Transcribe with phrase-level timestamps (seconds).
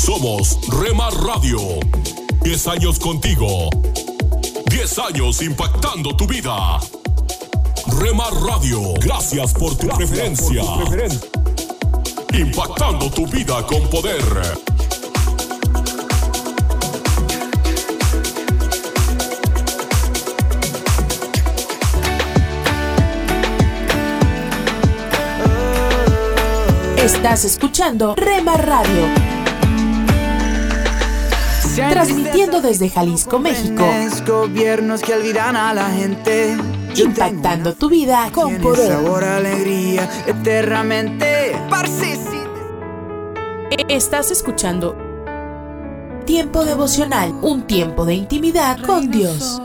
[0.00, 1.58] Somos Remar Radio.
[2.42, 3.68] 10 años contigo.
[4.70, 6.80] 10 años impactando tu vida.
[7.98, 10.62] Remar Radio, gracias por tu preferencia.
[12.32, 14.24] Impactando tu vida con poder.
[26.96, 29.29] Estás escuchando Rema Radio.
[31.88, 33.84] Transmitiendo desde Jalisco, México.
[34.26, 36.56] Gobiernos que olvidan a la gente.
[36.96, 38.88] Impactando tu vida con poder.
[38.92, 41.56] Sabor, alegría, eternamente.
[43.88, 44.96] Estás escuchando
[46.30, 49.60] Tiempo devocional, un tiempo de intimidad con Dios.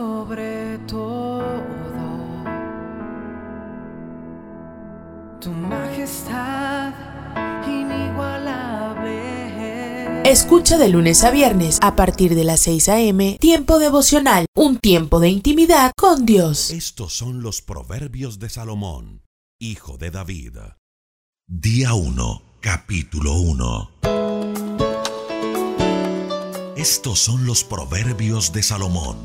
[10.26, 13.38] Escucha de lunes a viernes a partir de las 6 a.m.
[13.40, 16.72] Tiempo devocional, un tiempo de intimidad con Dios.
[16.72, 19.22] Estos son los proverbios de Salomón,
[19.60, 20.56] hijo de David.
[21.46, 23.90] Día 1, capítulo 1.
[26.76, 29.18] Estos son los proverbios de Salomón,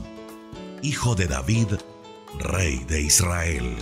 [0.84, 1.80] hijo de David,
[2.38, 3.76] rey de Israel.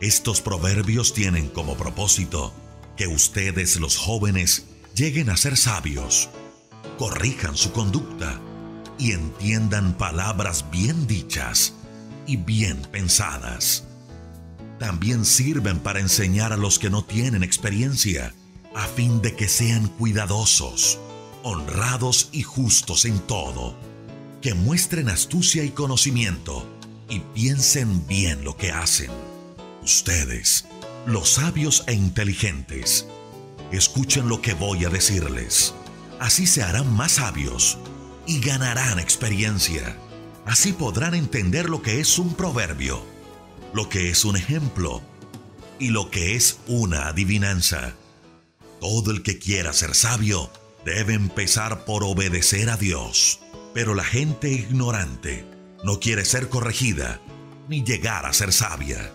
[0.00, 2.52] Estos proverbios tienen como propósito
[2.96, 4.66] que ustedes los jóvenes
[4.96, 6.30] lleguen a ser sabios,
[6.98, 8.40] corrijan su conducta
[8.98, 11.74] y entiendan palabras bien dichas
[12.26, 13.84] y bien pensadas.
[14.78, 18.34] También sirven para enseñar a los que no tienen experiencia,
[18.74, 20.98] a fin de que sean cuidadosos,
[21.42, 23.76] honrados y justos en todo,
[24.40, 26.66] que muestren astucia y conocimiento
[27.10, 29.10] y piensen bien lo que hacen.
[29.82, 30.64] Ustedes,
[31.06, 33.06] los sabios e inteligentes,
[33.72, 35.74] escuchen lo que voy a decirles.
[36.20, 37.78] Así se harán más sabios
[38.26, 39.96] y ganarán experiencia.
[40.44, 43.04] Así podrán entender lo que es un proverbio,
[43.72, 45.02] lo que es un ejemplo
[45.78, 47.94] y lo que es una adivinanza.
[48.80, 50.50] Todo el que quiera ser sabio
[50.84, 53.40] debe empezar por obedecer a Dios.
[53.74, 55.44] Pero la gente ignorante
[55.84, 57.20] no quiere ser corregida
[57.68, 59.12] ni llegar a ser sabia.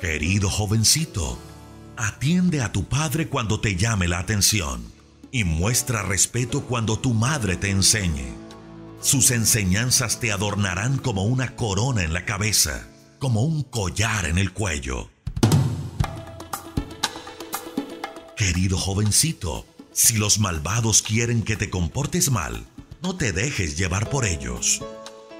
[0.00, 1.38] Querido jovencito,
[1.96, 4.82] atiende a tu padre cuando te llame la atención
[5.30, 8.34] y muestra respeto cuando tu madre te enseñe.
[9.00, 12.86] Sus enseñanzas te adornarán como una corona en la cabeza,
[13.18, 15.10] como un collar en el cuello.
[18.36, 22.66] Querido jovencito, si los malvados quieren que te comportes mal,
[23.02, 24.82] no te dejes llevar por ellos.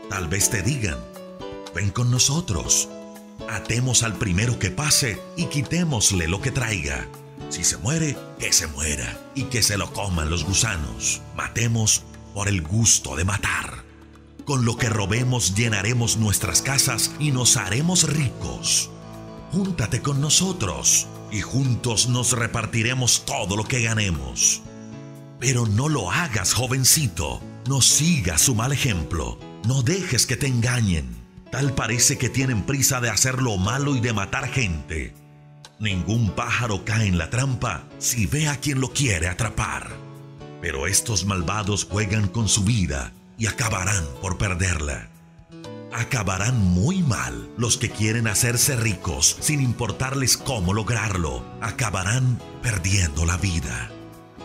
[0.09, 0.99] Tal vez te digan,
[1.75, 2.89] ven con nosotros.
[3.49, 7.07] Atemos al primero que pase y quitémosle lo que traiga.
[7.49, 11.21] Si se muere, que se muera y que se lo coman los gusanos.
[11.37, 12.03] Matemos
[12.35, 13.85] por el gusto de matar.
[14.45, 18.91] Con lo que robemos llenaremos nuestras casas y nos haremos ricos.
[19.53, 24.63] Júntate con nosotros y juntos nos repartiremos todo lo que ganemos.
[25.39, 27.41] Pero no lo hagas, jovencito.
[27.69, 29.39] No sigas su mal ejemplo.
[29.67, 31.22] No dejes que te engañen.
[31.53, 35.15] Tal parece que tienen prisa de hacer lo malo y de matar gente.
[35.79, 39.91] Ningún pájaro cae en la trampa si ve a quien lo quiere atrapar.
[40.63, 45.11] Pero estos malvados juegan con su vida y acabarán por perderla.
[45.93, 51.45] Acabarán muy mal los que quieren hacerse ricos sin importarles cómo lograrlo.
[51.61, 53.91] Acabarán perdiendo la vida.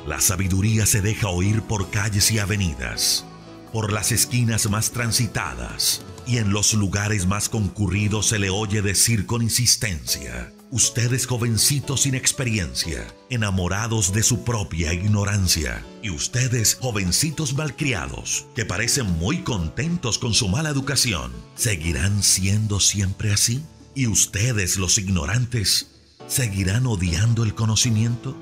[0.06, 3.26] La sabiduría se deja oír por calles y avenidas,
[3.72, 9.26] por las esquinas más transitadas y en los lugares más concurridos se le oye decir
[9.26, 18.46] con insistencia, ustedes jovencitos sin experiencia, enamorados de su propia ignorancia, y ustedes jovencitos malcriados,
[18.56, 23.64] que parecen muy contentos con su mala educación, ¿seguirán siendo siempre así?
[23.96, 25.88] ¿Y ustedes los ignorantes
[26.28, 28.36] seguirán odiando el conocimiento?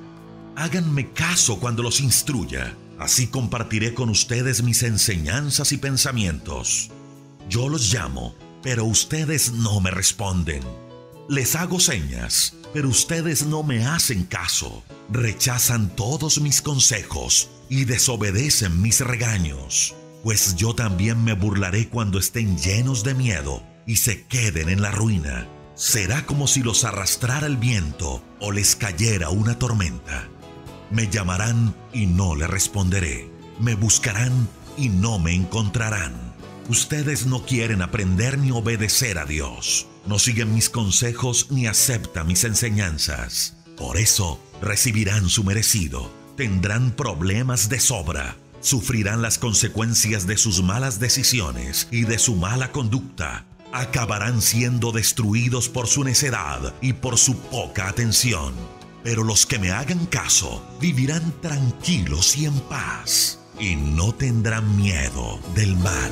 [0.55, 6.89] Háganme caso cuando los instruya, así compartiré con ustedes mis enseñanzas y pensamientos.
[7.49, 8.33] Yo los llamo,
[8.63, 10.61] pero ustedes no me responden.
[11.29, 14.83] Les hago señas, pero ustedes no me hacen caso.
[15.09, 19.95] Rechazan todos mis consejos y desobedecen mis regaños.
[20.23, 24.91] Pues yo también me burlaré cuando estén llenos de miedo y se queden en la
[24.91, 25.47] ruina.
[25.75, 30.27] Será como si los arrastrara el viento o les cayera una tormenta.
[30.89, 33.29] Me llamarán y no le responderé.
[33.59, 36.34] Me buscarán y no me encontrarán.
[36.67, 39.85] Ustedes no quieren aprender ni obedecer a Dios.
[40.07, 43.55] No siguen mis consejos ni aceptan mis enseñanzas.
[43.77, 46.11] Por eso recibirán su merecido.
[46.35, 52.73] tendrán problemas de sobra, sufrirán las consecuencias de sus malas decisiones y de su mala
[52.73, 58.53] conducta, acabarán siendo destruidos por su necedad y por su poca atención.
[59.01, 65.39] Pero los que me hagan caso vivirán tranquilos y en paz y no tendrán miedo
[65.55, 66.11] del mal.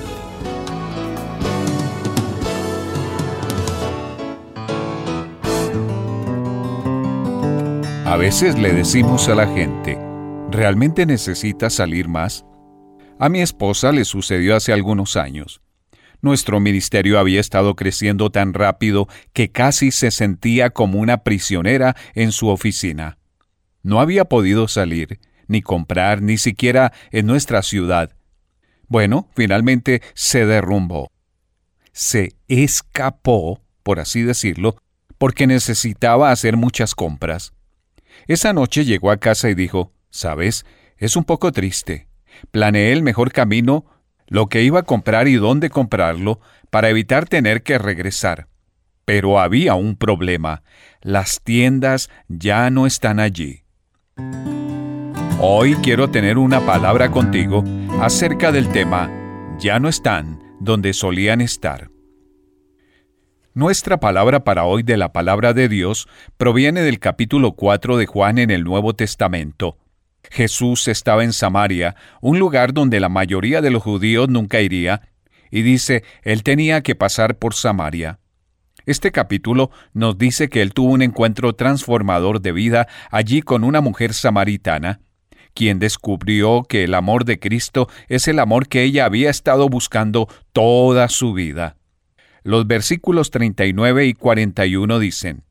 [8.05, 9.97] A veces le decimos a la gente,
[10.51, 12.45] ¿realmente necesita salir más?
[13.17, 15.61] A mi esposa le sucedió hace algunos años.
[16.21, 22.31] Nuestro ministerio había estado creciendo tan rápido que casi se sentía como una prisionera en
[22.31, 23.17] su oficina.
[23.81, 25.19] No había podido salir,
[25.53, 28.11] ni comprar, ni siquiera en nuestra ciudad.
[28.89, 31.09] Bueno, finalmente se derrumbó.
[31.93, 34.75] Se escapó, por así decirlo,
[35.17, 37.53] porque necesitaba hacer muchas compras.
[38.27, 40.65] Esa noche llegó a casa y dijo, ¿sabes?
[40.97, 42.07] Es un poco triste.
[42.51, 43.85] Planeé el mejor camino
[44.27, 46.39] lo que iba a comprar y dónde comprarlo
[46.69, 48.47] para evitar tener que regresar.
[49.05, 50.63] Pero había un problema.
[51.01, 53.63] Las tiendas ya no están allí.
[55.45, 57.65] Hoy quiero tener una palabra contigo
[57.99, 59.11] acerca del tema
[59.59, 61.89] Ya no están donde solían estar.
[63.53, 66.07] Nuestra palabra para hoy de la palabra de Dios
[66.37, 69.77] proviene del capítulo 4 de Juan en el Nuevo Testamento,
[70.31, 75.09] Jesús estaba en Samaria, un lugar donde la mayoría de los judíos nunca iría,
[75.51, 78.21] y dice, él tenía que pasar por Samaria.
[78.85, 83.81] Este capítulo nos dice que él tuvo un encuentro transformador de vida allí con una
[83.81, 85.01] mujer samaritana,
[85.53, 90.27] quien descubrió que el amor de Cristo es el amor que ella había estado buscando
[90.51, 91.77] toda su vida.
[92.43, 95.43] Los versículos 39 y 41 dicen,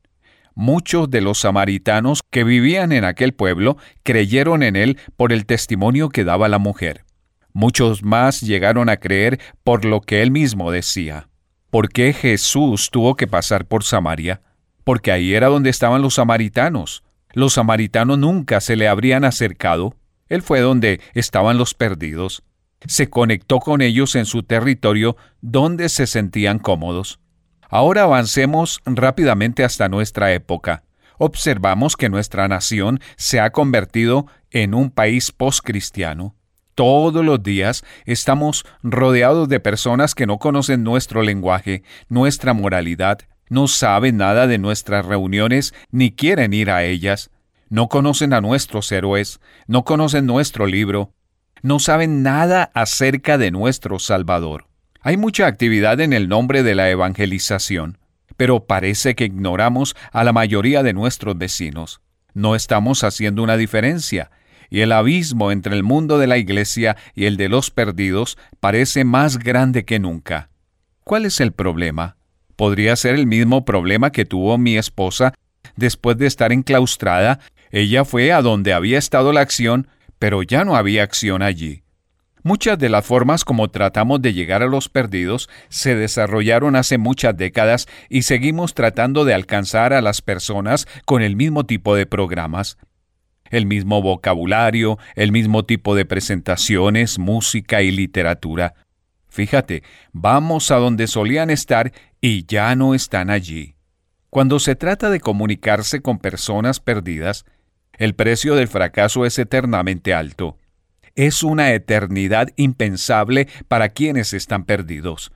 [0.55, 6.09] muchos de los samaritanos que vivían en aquel pueblo creyeron en él por el testimonio
[6.09, 7.05] que daba la mujer.
[7.53, 11.29] Muchos más llegaron a creer por lo que él mismo decía.
[11.69, 14.41] ¿Por qué Jesús tuvo que pasar por Samaria?
[14.83, 17.03] Porque ahí era donde estaban los samaritanos.
[17.33, 19.95] Los samaritanos nunca se le habrían acercado.
[20.29, 22.43] Él fue donde estaban los perdidos.
[22.85, 27.19] Se conectó con ellos en su territorio donde se sentían cómodos.
[27.69, 30.83] Ahora avancemos rápidamente hasta nuestra época.
[31.17, 36.35] Observamos que nuestra nación se ha convertido en un país postcristiano.
[36.75, 43.19] Todos los días estamos rodeados de personas que no conocen nuestro lenguaje, nuestra moralidad,
[43.53, 47.29] no saben nada de nuestras reuniones ni quieren ir a ellas,
[47.69, 51.13] no conocen a nuestros héroes, no conocen nuestro libro,
[51.61, 54.65] no saben nada acerca de nuestro Salvador.
[55.01, 57.99] Hay mucha actividad en el nombre de la evangelización,
[58.37, 62.01] pero parece que ignoramos a la mayoría de nuestros vecinos.
[62.33, 64.31] No estamos haciendo una diferencia,
[64.71, 69.03] y el abismo entre el mundo de la iglesia y el de los perdidos parece
[69.03, 70.49] más grande que nunca.
[71.03, 72.17] ¿Cuál es el problema?
[72.55, 75.33] Podría ser el mismo problema que tuvo mi esposa
[75.75, 77.39] después de estar enclaustrada.
[77.71, 79.87] Ella fue a donde había estado la acción,
[80.19, 81.83] pero ya no había acción allí.
[82.45, 87.37] Muchas de las formas como tratamos de llegar a los perdidos se desarrollaron hace muchas
[87.37, 92.77] décadas y seguimos tratando de alcanzar a las personas con el mismo tipo de programas,
[93.49, 98.73] el mismo vocabulario, el mismo tipo de presentaciones, música y literatura.
[99.33, 103.75] Fíjate, vamos a donde solían estar y ya no están allí.
[104.29, 107.45] Cuando se trata de comunicarse con personas perdidas,
[107.97, 110.57] el precio del fracaso es eternamente alto
[111.15, 115.31] es una eternidad impensable para quienes están perdidos.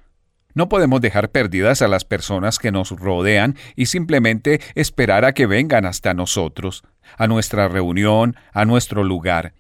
[0.54, 5.46] No podemos dejar perdidas a las personas que nos rodean y simplemente esperar a que
[5.46, 6.84] vengan hasta nosotros,
[7.16, 9.54] a nuestra reunión, a nuestro lugar.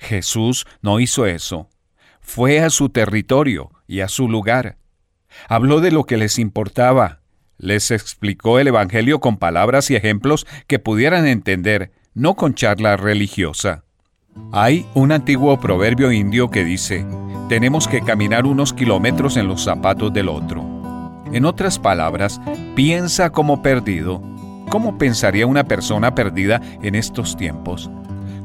[0.00, 1.68] Jesús no hizo eso.
[2.28, 4.76] Fue a su territorio y a su lugar.
[5.48, 7.20] Habló de lo que les importaba.
[7.56, 13.84] Les explicó el Evangelio con palabras y ejemplos que pudieran entender, no con charla religiosa.
[14.52, 17.06] Hay un antiguo proverbio indio que dice,
[17.48, 21.24] tenemos que caminar unos kilómetros en los zapatos del otro.
[21.32, 22.42] En otras palabras,
[22.76, 24.22] piensa como perdido.
[24.68, 27.90] ¿Cómo pensaría una persona perdida en estos tiempos?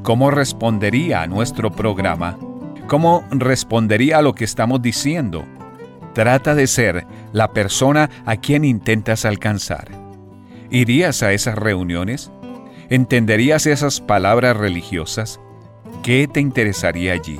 [0.03, 2.37] ¿Cómo respondería a nuestro programa?
[2.87, 5.45] ¿Cómo respondería a lo que estamos diciendo?
[6.13, 9.87] Trata de ser la persona a quien intentas alcanzar.
[10.69, 12.31] ¿Irías a esas reuniones?
[12.89, 15.39] ¿Entenderías esas palabras religiosas?
[16.03, 17.39] ¿Qué te interesaría allí?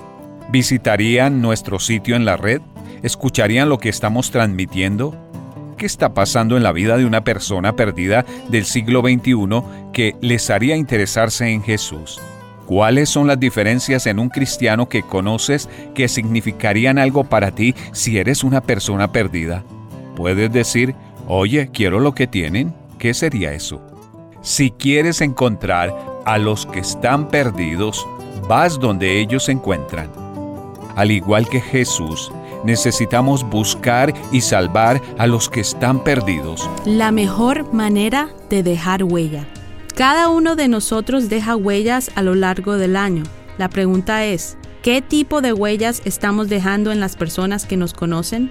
[0.50, 2.62] ¿Visitarían nuestro sitio en la red?
[3.04, 5.16] ¿Escucharían lo que estamos transmitiendo?
[5.78, 10.50] ¿Qué está pasando en la vida de una persona perdida del siglo XXI que les
[10.50, 12.22] haría interesarse en Jesús?
[12.74, 18.18] ¿Cuáles son las diferencias en un cristiano que conoces que significarían algo para ti si
[18.18, 19.64] eres una persona perdida?
[20.16, 20.96] Puedes decir,
[21.28, 22.74] oye, quiero lo que tienen.
[22.98, 23.80] ¿Qué sería eso?
[24.42, 28.08] Si quieres encontrar a los que están perdidos,
[28.50, 30.10] vas donde ellos se encuentran.
[30.96, 32.32] Al igual que Jesús,
[32.64, 36.68] necesitamos buscar y salvar a los que están perdidos.
[36.86, 39.46] La mejor manera de dejar huella.
[39.96, 43.22] Cada uno de nosotros deja huellas a lo largo del año.
[43.60, 48.50] La pregunta es, ¿qué tipo de huellas estamos dejando en las personas que nos conocen?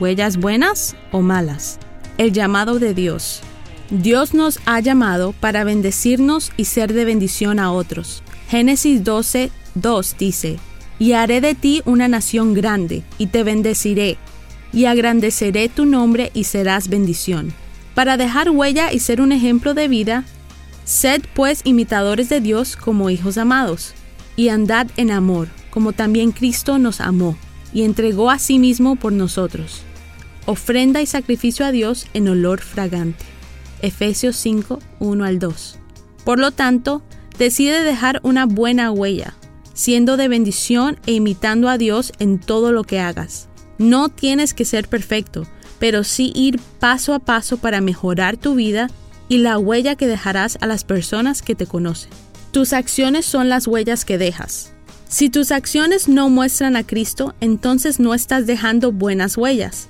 [0.00, 1.78] ¿Huellas buenas o malas?
[2.16, 3.42] El llamado de Dios.
[3.90, 8.22] Dios nos ha llamado para bendecirnos y ser de bendición a otros.
[8.48, 10.58] Génesis 12, 2 dice,
[10.98, 14.16] Y haré de ti una nación grande, y te bendeciré,
[14.72, 17.52] y agrandeceré tu nombre y serás bendición.
[17.94, 20.24] Para dejar huella y ser un ejemplo de vida,
[20.84, 23.94] Sed pues imitadores de Dios como hijos amados,
[24.36, 27.36] y andad en amor, como también Cristo nos amó,
[27.72, 29.82] y entregó a sí mismo por nosotros.
[30.46, 33.24] Ofrenda y sacrificio a Dios en olor fragante.
[33.80, 35.78] Efesios 5, 1 al 2.
[36.24, 37.02] Por lo tanto,
[37.38, 39.34] decide dejar una buena huella,
[39.72, 43.48] siendo de bendición e imitando a Dios en todo lo que hagas.
[43.78, 45.46] No tienes que ser perfecto,
[45.78, 48.88] pero sí ir paso a paso para mejorar tu vida
[49.28, 52.10] y la huella que dejarás a las personas que te conocen.
[52.50, 54.72] Tus acciones son las huellas que dejas.
[55.08, 59.88] Si tus acciones no muestran a Cristo, entonces no estás dejando buenas huellas.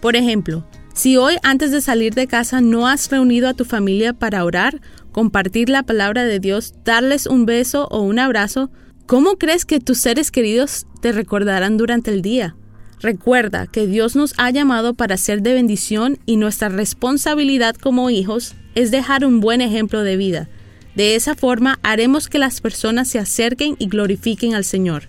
[0.00, 4.12] Por ejemplo, si hoy antes de salir de casa no has reunido a tu familia
[4.12, 4.80] para orar,
[5.12, 8.70] compartir la palabra de Dios, darles un beso o un abrazo,
[9.06, 12.56] ¿cómo crees que tus seres queridos te recordarán durante el día?
[13.00, 18.54] Recuerda que Dios nos ha llamado para ser de bendición y nuestra responsabilidad como hijos
[18.76, 20.48] es dejar un buen ejemplo de vida.
[20.94, 25.08] De esa forma haremos que las personas se acerquen y glorifiquen al Señor.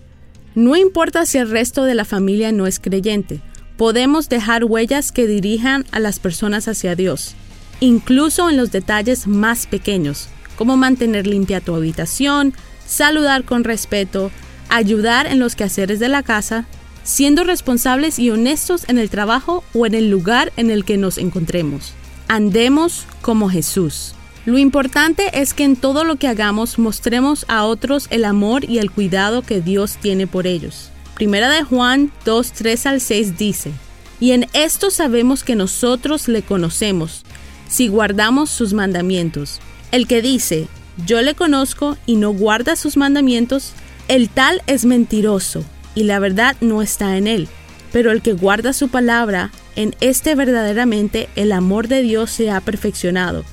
[0.56, 3.40] No importa si el resto de la familia no es creyente,
[3.76, 7.36] podemos dejar huellas que dirijan a las personas hacia Dios,
[7.78, 12.54] incluso en los detalles más pequeños, como mantener limpia tu habitación,
[12.86, 14.32] saludar con respeto,
[14.68, 16.66] ayudar en los quehaceres de la casa,
[17.04, 21.18] siendo responsables y honestos en el trabajo o en el lugar en el que nos
[21.18, 21.92] encontremos.
[22.28, 24.14] Andemos como Jesús.
[24.44, 28.78] Lo importante es que en todo lo que hagamos mostremos a otros el amor y
[28.78, 30.90] el cuidado que Dios tiene por ellos.
[31.14, 33.72] Primera de Juan 2, 3 al 6 dice,
[34.20, 37.24] Y en esto sabemos que nosotros le conocemos,
[37.66, 39.60] si guardamos sus mandamientos.
[39.90, 40.68] El que dice,
[41.06, 43.72] yo le conozco y no guarda sus mandamientos,
[44.06, 47.48] el tal es mentiroso, y la verdad no está en él.
[47.92, 52.60] Pero el que guarda su palabra, en este verdaderamente el amor de Dios se ha
[52.60, 53.44] perfeccionado.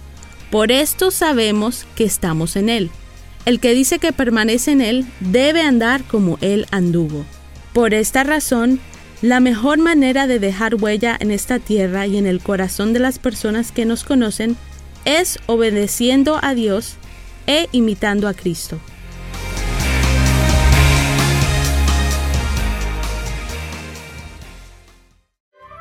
[0.51, 2.89] Por esto sabemos que estamos en Él.
[3.45, 7.25] El que dice que permanece en Él debe andar como Él anduvo.
[7.73, 8.79] Por esta razón,
[9.21, 13.19] la mejor manera de dejar huella en esta tierra y en el corazón de las
[13.19, 14.57] personas que nos conocen
[15.05, 16.95] es obedeciendo a Dios
[17.47, 18.79] e imitando a Cristo.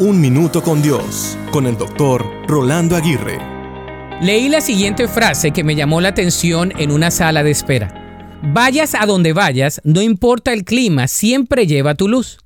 [0.00, 3.38] Un Minuto con Dios, con el doctor Rolando Aguirre.
[4.20, 8.40] Leí la siguiente frase que me llamó la atención en una sala de espera.
[8.42, 12.38] Vayas a donde vayas, no importa el clima, siempre lleva tu luz.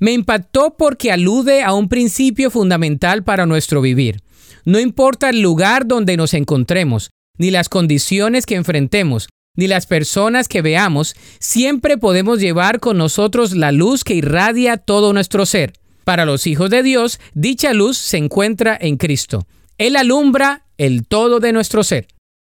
[0.00, 4.22] Me impactó porque alude a un principio fundamental para nuestro vivir.
[4.64, 10.48] No importa el lugar donde nos encontremos, ni las condiciones que enfrentemos, ni las personas
[10.48, 15.72] que veamos, siempre podemos llevar con nosotros la luz que irradia todo nuestro ser.
[16.06, 19.44] Para los hijos de Dios, dicha luz se encuentra en Cristo.
[19.76, 22.06] Él alumbra el todo de nuestro ser.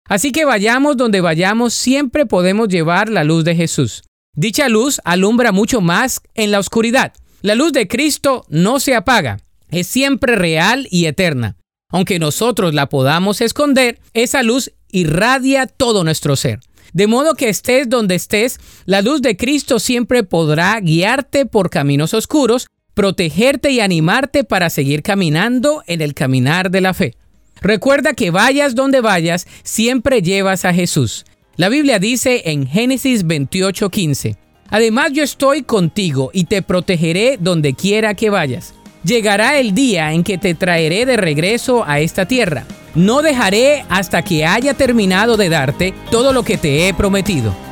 [0.07, 4.03] Así que vayamos donde vayamos, siempre podemos llevar la luz de Jesús.
[4.35, 7.13] Dicha luz alumbra mucho más en la oscuridad.
[7.41, 11.57] La luz de Cristo no se apaga, es siempre real y eterna.
[11.89, 16.59] Aunque nosotros la podamos esconder, esa luz irradia todo nuestro ser.
[16.93, 22.13] De modo que estés donde estés, la luz de Cristo siempre podrá guiarte por caminos
[22.13, 27.13] oscuros protegerte y animarte para seguir caminando en el caminar de la fe.
[27.61, 31.23] Recuerda que vayas donde vayas, siempre llevas a Jesús.
[31.57, 34.35] La Biblia dice en Génesis 28:15,
[34.69, 38.73] Además yo estoy contigo y te protegeré donde quiera que vayas.
[39.03, 42.65] Llegará el día en que te traeré de regreso a esta tierra.
[42.95, 47.66] No dejaré hasta que haya terminado de darte todo lo que te he prometido.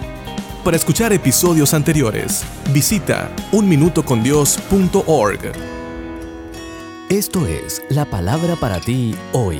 [0.66, 5.52] Para escuchar episodios anteriores, visita unminutocondios.org.
[7.08, 9.60] Esto es la palabra para ti hoy.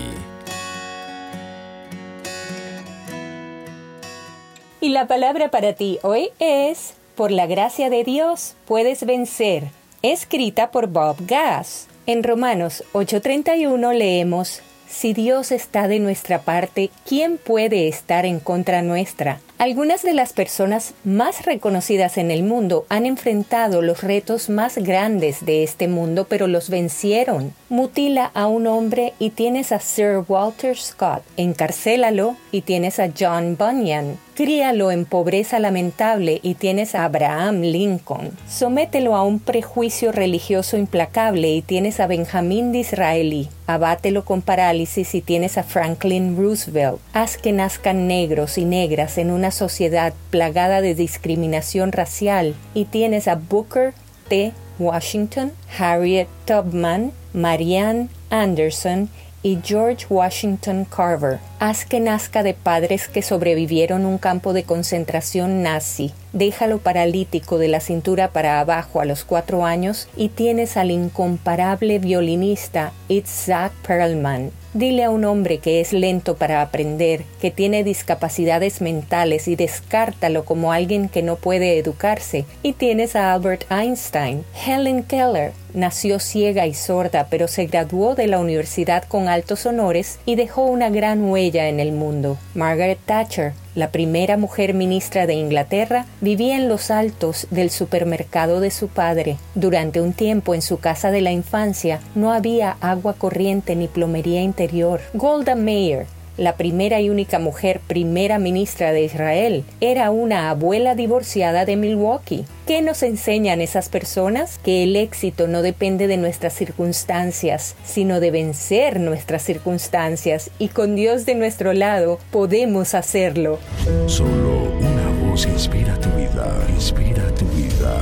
[4.82, 9.66] Y la palabra para ti hoy es, por la gracia de Dios puedes vencer,
[10.02, 11.86] escrita por Bob Gass.
[12.08, 18.82] En Romanos 8:31 leemos, Si Dios está de nuestra parte, ¿quién puede estar en contra
[18.82, 19.40] nuestra?
[19.58, 25.46] Algunas de las personas más reconocidas en el mundo han enfrentado los retos más grandes
[25.46, 27.54] de este mundo, pero los vencieron.
[27.68, 31.24] Mutila a un hombre y tienes a Sir Walter Scott.
[31.36, 34.20] Encarcélalo y tienes a John Bunyan.
[34.36, 38.38] Críalo en pobreza lamentable y tienes a Abraham Lincoln.
[38.48, 43.50] Somételo a un prejuicio religioso implacable y tienes a Benjamín Disraeli.
[43.66, 47.00] Abátelo con parálisis y tienes a Franklin Roosevelt.
[47.14, 53.28] Haz que nazcan negros y negras en una sociedad plagada de discriminación racial y tienes
[53.28, 53.94] a Booker
[54.28, 54.54] T.
[54.78, 59.10] Washington, Harriet Tubman, Marianne Anderson
[59.44, 61.38] y George Washington Carver.
[61.60, 66.14] Haz que nazca de padres que sobrevivieron un campo de concentración nazi.
[66.34, 72.00] Déjalo paralítico de la cintura para abajo a los cuatro años y tienes al incomparable
[72.00, 74.52] violinista Itzhak Perlman.
[74.76, 80.44] Dile a un hombre que es lento para aprender, que tiene discapacidades mentales y descártalo
[80.44, 82.44] como alguien que no puede educarse.
[82.62, 84.44] Y tienes a Albert Einstein.
[84.68, 90.20] Helen Keller nació ciega y sorda, pero se graduó de la universidad con altos honores
[90.26, 92.38] y dejó una gran huella en el mundo.
[92.54, 98.72] Margaret Thatcher la primera mujer ministra de Inglaterra, vivía en los altos del supermercado de
[98.72, 99.38] su padre.
[99.54, 104.42] Durante un tiempo en su casa de la infancia no había agua corriente ni plomería
[104.42, 105.02] interior.
[105.14, 111.66] Golda Meir, la primera y única mujer primera ministra de Israel, era una abuela divorciada
[111.66, 112.46] de Milwaukee.
[112.68, 114.60] ¿Qué nos enseñan esas personas?
[114.60, 120.96] Que el éxito no depende de nuestras circunstancias, sino de vencer nuestras circunstancias y con
[120.96, 123.60] Dios de nuestro lado podemos hacerlo.
[124.08, 128.02] Solo una voz inspira tu vida, inspira tu vida.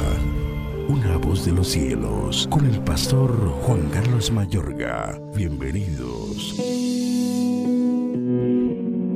[0.88, 5.18] Una voz de los cielos, con el pastor Juan Carlos Mayorga.
[5.36, 6.56] Bienvenidos.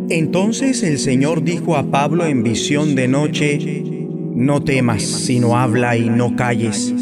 [0.10, 3.84] Entonces el Señor dijo a Pablo en visión de noche,
[4.36, 6.94] no temas, sino habla y no calles,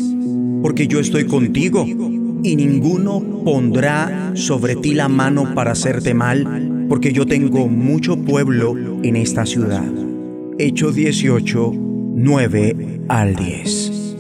[0.63, 7.13] porque yo estoy contigo, y ninguno pondrá sobre ti la mano para hacerte mal, porque
[7.13, 9.85] yo tengo mucho pueblo en esta ciudad.
[10.57, 14.15] Hechos 18, 9 al 10.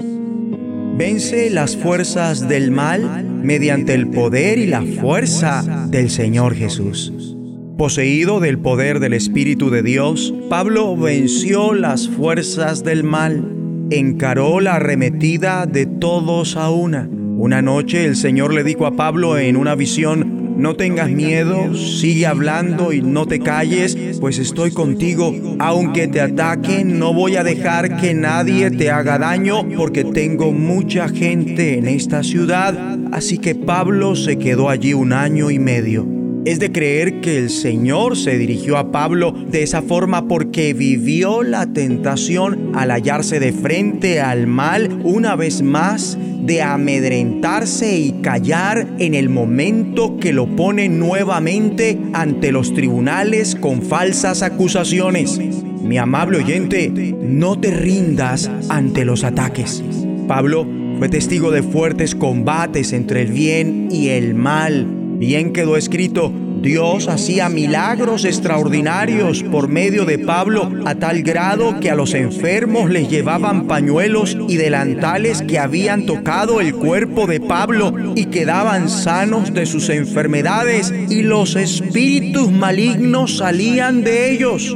[0.95, 7.34] Vence las fuerzas del mal mediante el poder y la fuerza del Señor Jesús.
[7.77, 13.43] Poseído del poder del Espíritu de Dios, Pablo venció las fuerzas del mal,
[13.89, 17.09] encaró la arremetida de todos a una.
[17.11, 22.25] Una noche el Señor le dijo a Pablo en una visión, no tengas miedo, sigue
[22.25, 25.35] hablando y no te calles, pues estoy contigo.
[25.59, 31.09] Aunque te ataquen, no voy a dejar que nadie te haga daño, porque tengo mucha
[31.09, 32.97] gente en esta ciudad.
[33.11, 36.24] Así que Pablo se quedó allí un año y medio.
[36.45, 41.41] Es de creer que el Señor se dirigió a Pablo de esa forma porque vivió
[41.41, 48.87] la tentación al hallarse de frente al mal una vez más de amedrentarse y callar
[48.99, 55.41] en el momento que lo pone nuevamente ante los tribunales con falsas acusaciones.
[55.81, 59.83] Mi amable oyente, no te rindas ante los ataques.
[60.27, 60.67] Pablo
[60.99, 67.07] fue testigo de fuertes combates entre el bien y el mal Bien quedó escrito, Dios
[67.07, 73.09] hacía milagros extraordinarios por medio de Pablo a tal grado que a los enfermos les
[73.09, 79.65] llevaban pañuelos y delantales que habían tocado el cuerpo de Pablo y quedaban sanos de
[79.65, 84.75] sus enfermedades y los espíritus malignos salían de ellos.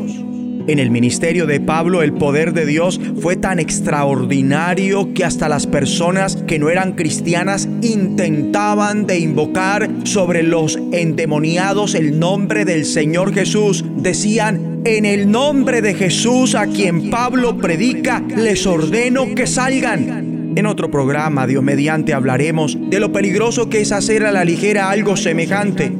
[0.70, 5.66] En el ministerio de Pablo el poder de Dios fue tan extraordinario que hasta las
[5.66, 13.34] personas que no eran cristianas intentaban de invocar sobre los endemoniados el nombre del Señor
[13.34, 13.84] Jesús.
[13.98, 20.54] Decían, en el nombre de Jesús a quien Pablo predica, les ordeno que salgan.
[20.56, 24.92] En otro programa, Dios mediante, hablaremos de lo peligroso que es hacer a la ligera
[24.92, 25.92] algo semejante.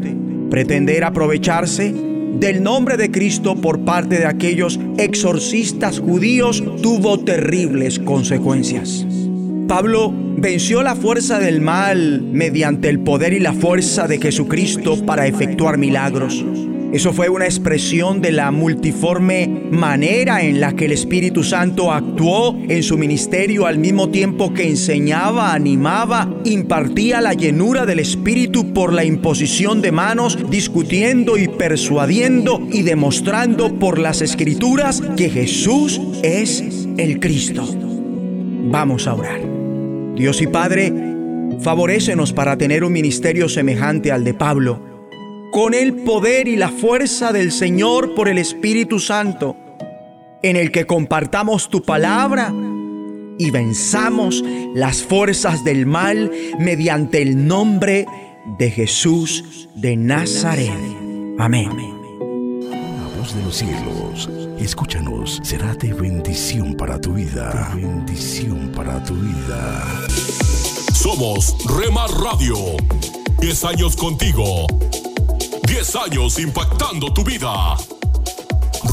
[0.52, 2.09] Pretender aprovecharse
[2.40, 9.06] del nombre de Cristo por parte de aquellos exorcistas judíos tuvo terribles consecuencias.
[9.68, 15.28] Pablo venció la fuerza del mal mediante el poder y la fuerza de Jesucristo para
[15.28, 16.44] efectuar milagros.
[16.92, 22.58] Eso fue una expresión de la multiforme manera en la que el Espíritu Santo actuó
[22.68, 28.92] en su ministerio al mismo tiempo que enseñaba, animaba, impartía la llenura del Espíritu por
[28.92, 36.88] la imposición de manos, discutiendo y persuadiendo y demostrando por las escrituras que Jesús es
[36.98, 37.68] el Cristo.
[38.72, 39.42] Vamos a orar.
[40.16, 40.92] Dios y Padre,
[41.62, 44.89] favorécenos para tener un ministerio semejante al de Pablo
[45.52, 49.56] con el poder y la fuerza del Señor por el Espíritu Santo,
[50.42, 52.54] en el que compartamos tu palabra
[53.38, 54.44] y venzamos
[54.76, 58.06] las fuerzas del mal mediante el nombre
[58.58, 60.74] de Jesús de Nazaret.
[61.40, 61.70] Amén.
[62.70, 67.72] La voz de los cielos, escúchanos, será de bendición para tu vida.
[67.76, 70.08] De bendición para tu vida.
[70.94, 72.56] Somos Rema Radio.
[73.40, 74.68] 10 años contigo.
[75.70, 77.78] 10 años impactando tu vida.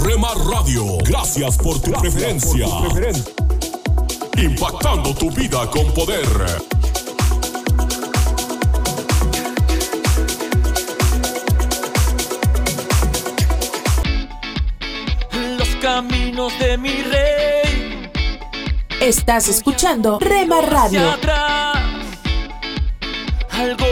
[0.04, 2.66] Remar Radio, gracias por tu preferencia.
[4.36, 6.28] Impactando tu vida con poder.
[15.56, 18.10] Los caminos de mi rey.
[19.00, 21.00] Estás escuchando Rema Radio.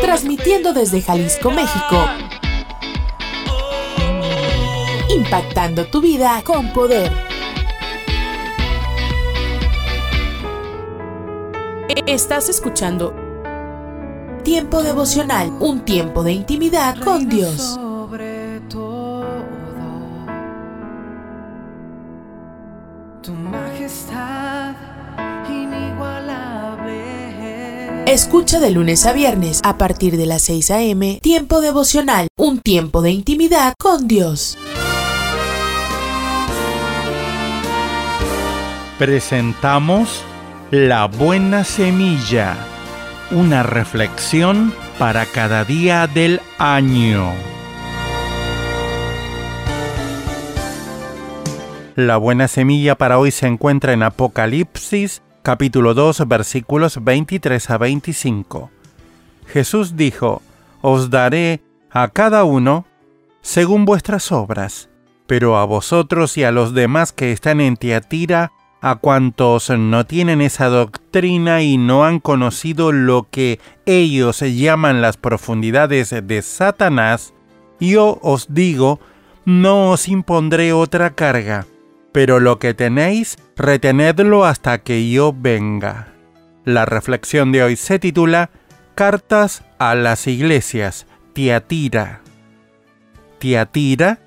[0.03, 2.07] Transmitiendo desde Jalisco, México
[5.25, 7.11] impactando tu vida con poder.
[12.07, 13.15] Estás escuchando
[14.43, 17.63] Tiempo devocional, un tiempo de intimidad con Dios.
[17.63, 19.25] Sobre todo,
[23.23, 24.75] tu majestad
[25.49, 26.35] inigualable.
[28.05, 31.21] Escucha de lunes a viernes a partir de las 6 a.m.
[31.23, 34.59] Tiempo devocional, un tiempo de intimidad con Dios.
[38.99, 40.25] Presentamos
[40.71, 42.57] La Buena Semilla,
[43.31, 47.33] una reflexión para cada día del año.
[51.97, 58.71] La buena semilla para hoy se encuentra en Apocalipsis capítulo 2 versículos 23 a 25.
[59.47, 60.43] Jesús dijo,
[60.81, 62.85] Os daré a cada uno
[63.43, 64.89] según vuestras obras,
[65.27, 68.53] pero a vosotros y a los demás que están en Tiatira,
[68.85, 75.17] a cuantos no tienen esa doctrina y no han conocido lo que ellos llaman las
[75.17, 77.33] profundidades de Satanás,
[77.81, 79.01] yo os digo,
[79.47, 81.65] no os impondré otra carga,
[82.13, 86.09] pero lo que tenéis, retenedlo hasta que yo venga.
[86.67, 88.51] La reflexión de hoy se titula
[88.95, 92.21] Cartas a las iglesias, Tiatira.
[93.39, 94.19] Tiatira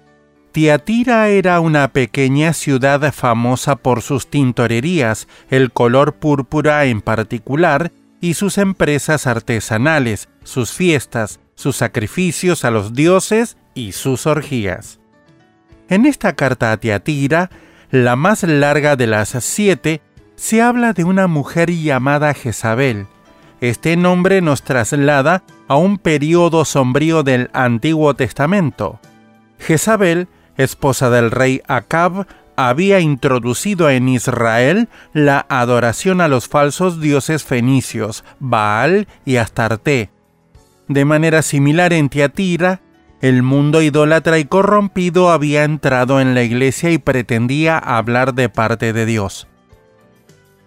[0.52, 8.34] Tiatira era una pequeña ciudad famosa por sus tintorerías, el color púrpura en particular, y
[8.34, 15.00] sus empresas artesanales, sus fiestas, sus sacrificios a los dioses y sus orgías.
[15.90, 17.50] En esta carta a Tiatira,
[17.92, 20.02] la más larga de las siete,
[20.36, 23.08] se habla de una mujer llamada Jezabel.
[23.62, 29.00] Este nombre nos traslada a un periodo sombrío del Antiguo Testamento.
[29.58, 37.44] Jezabel esposa del rey Acab, había introducido en Israel la adoración a los falsos dioses
[37.44, 40.10] fenicios, Baal y Astarte.
[40.88, 42.82] De manera similar en Tiatira,
[43.22, 48.94] el mundo idólatra y corrompido había entrado en la iglesia y pretendía hablar de parte
[48.94, 49.48] de Dios.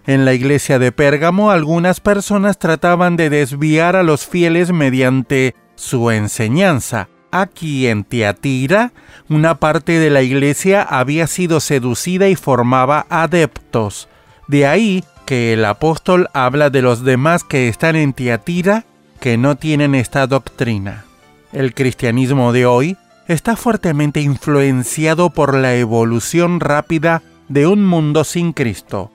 [0.07, 6.11] En la iglesia de Pérgamo algunas personas trataban de desviar a los fieles mediante su
[6.11, 8.93] enseñanza, Aquí en Tiatira,
[9.29, 14.09] una parte de la iglesia había sido seducida y formaba adeptos.
[14.49, 18.85] De ahí que el apóstol habla de los demás que están en Tiatira
[19.21, 21.05] que no tienen esta doctrina.
[21.53, 22.97] El cristianismo de hoy
[23.29, 29.13] está fuertemente influenciado por la evolución rápida de un mundo sin Cristo.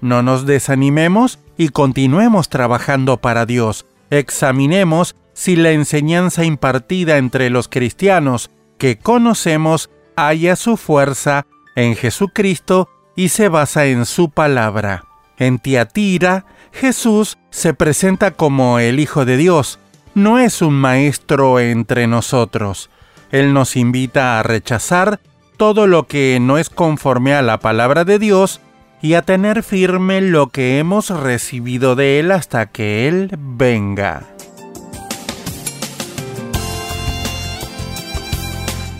[0.00, 3.86] No nos desanimemos y continuemos trabajando para Dios.
[4.10, 11.46] Examinemos si la enseñanza impartida entre los cristianos que conocemos halla su fuerza
[11.76, 15.04] en Jesucristo y se basa en su palabra.
[15.36, 19.78] En Tiatira, Jesús se presenta como el Hijo de Dios,
[20.14, 22.88] no es un maestro entre nosotros.
[23.30, 25.20] Él nos invita a rechazar
[25.58, 28.62] todo lo que no es conforme a la palabra de Dios
[29.02, 34.35] y a tener firme lo que hemos recibido de Él hasta que Él venga.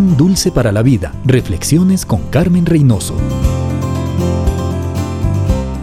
[0.00, 1.12] Dulce para la Vida.
[1.24, 3.14] Reflexiones con Carmen Reynoso.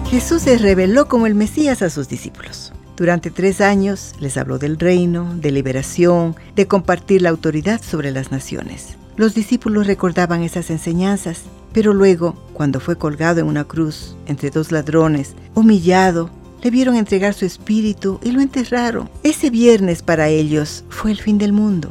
[0.10, 2.71] Jesús se reveló como el Mesías a sus discípulos.
[2.95, 8.32] Durante tres años les habló del reino, de liberación, de compartir la autoridad sobre las
[8.32, 8.97] naciones.
[9.17, 11.41] Los discípulos recordaban esas enseñanzas,
[11.73, 16.30] pero luego, cuando fue colgado en una cruz entre dos ladrones, humillado,
[16.62, 19.10] le vieron entregar su espíritu y lo enterraron.
[19.23, 21.89] Ese viernes para ellos fue el fin del mundo.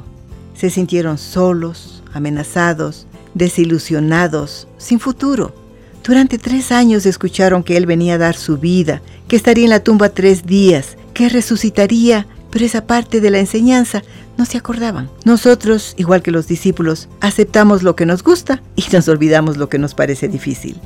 [0.55, 5.55] Se sintieron solos, amenazados, desilusionados, sin futuro.
[6.05, 9.85] Durante tres años escucharon que Él venía a dar su vida, que estaría en la
[9.85, 14.03] tumba tres días, que resucitaría, pero esa parte de la enseñanza
[14.37, 15.09] no se acordaban.
[15.25, 19.79] Nosotros, igual que los discípulos, aceptamos lo que nos gusta y nos olvidamos lo que
[19.79, 20.77] nos parece difícil.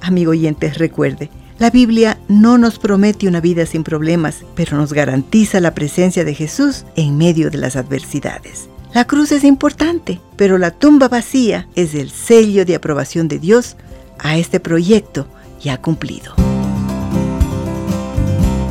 [0.00, 5.60] Amigo oyente, recuerde, la Biblia no nos promete una vida sin problemas, pero nos garantiza
[5.60, 8.68] la presencia de Jesús en medio de las adversidades.
[8.94, 13.76] La cruz es importante, pero la tumba vacía es el sello de aprobación de Dios
[14.20, 15.26] a este proyecto
[15.60, 16.32] ya cumplido.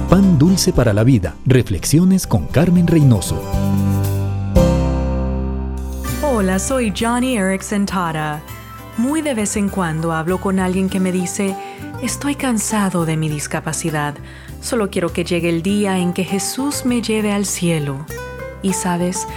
[0.10, 1.36] Pan dulce para la vida.
[1.46, 3.44] Reflexiones con Carmen Reynoso.
[6.22, 8.42] Hola, soy Johnny Erickson Tara.
[8.98, 11.54] Muy de vez en cuando hablo con alguien que me dice,
[12.02, 14.16] estoy cansado de mi discapacidad,
[14.62, 18.06] solo quiero que llegue el día en que Jesús me lleve al cielo.
[18.62, 19.28] Y sabes,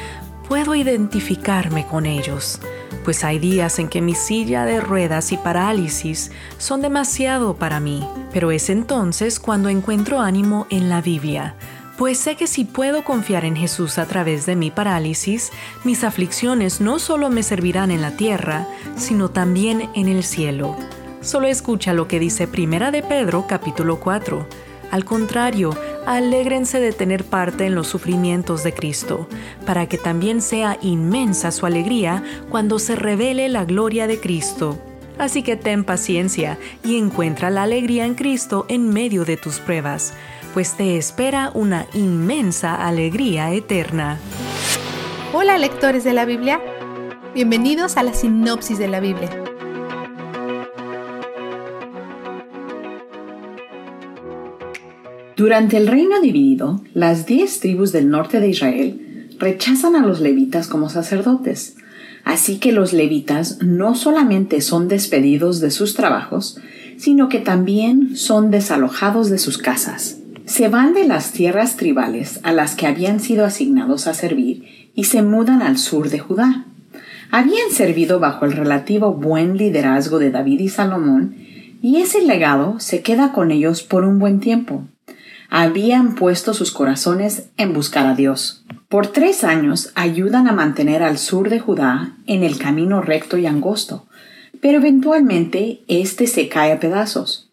[0.49, 2.61] puedo identificarme con ellos,
[3.05, 8.07] pues hay días en que mi silla de ruedas y parálisis son demasiado para mí,
[8.33, 11.55] pero es entonces cuando encuentro ánimo en la Biblia,
[11.97, 15.51] pues sé que si puedo confiar en Jesús a través de mi parálisis,
[15.85, 20.77] mis aflicciones no solo me servirán en la tierra, sino también en el cielo.
[21.23, 24.47] Solo escucha lo que dice Primera de Pedro capítulo 4.
[24.91, 29.29] Al contrario, alégrense de tener parte en los sufrimientos de Cristo,
[29.67, 34.79] para que también sea inmensa su alegría cuando se revele la gloria de Cristo.
[35.19, 40.13] Así que ten paciencia y encuentra la alegría en Cristo en medio de tus pruebas,
[40.55, 44.19] pues te espera una inmensa alegría eterna.
[45.33, 46.61] Hola lectores de la Biblia,
[47.35, 49.46] bienvenidos a la sinopsis de la Biblia.
[55.37, 60.67] Durante el reino dividido, las diez tribus del norte de Israel rechazan a los levitas
[60.67, 61.77] como sacerdotes.
[62.25, 66.59] Así que los levitas no solamente son despedidos de sus trabajos,
[66.97, 70.17] sino que también son desalojados de sus casas.
[70.47, 75.05] Se van de las tierras tribales a las que habían sido asignados a servir y
[75.05, 76.65] se mudan al sur de Judá.
[77.31, 81.37] Habían servido bajo el relativo buen liderazgo de David y Salomón,
[81.83, 84.85] y ese legado se queda con ellos por un buen tiempo
[85.51, 88.65] habían puesto sus corazones en buscar a Dios.
[88.89, 93.47] Por tres años ayudan a mantener al sur de Judá en el camino recto y
[93.47, 94.07] angosto,
[94.61, 97.51] pero eventualmente éste se cae a pedazos.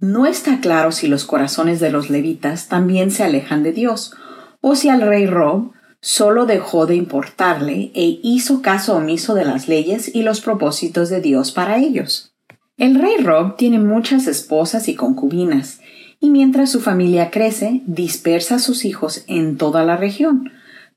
[0.00, 4.14] No está claro si los corazones de los levitas también se alejan de Dios,
[4.60, 9.68] o si al rey Rob solo dejó de importarle e hizo caso omiso de las
[9.68, 12.34] leyes y los propósitos de Dios para ellos.
[12.76, 15.78] El rey Rob tiene muchas esposas y concubinas,
[16.22, 20.52] y mientras su familia crece, dispersa a sus hijos en toda la región,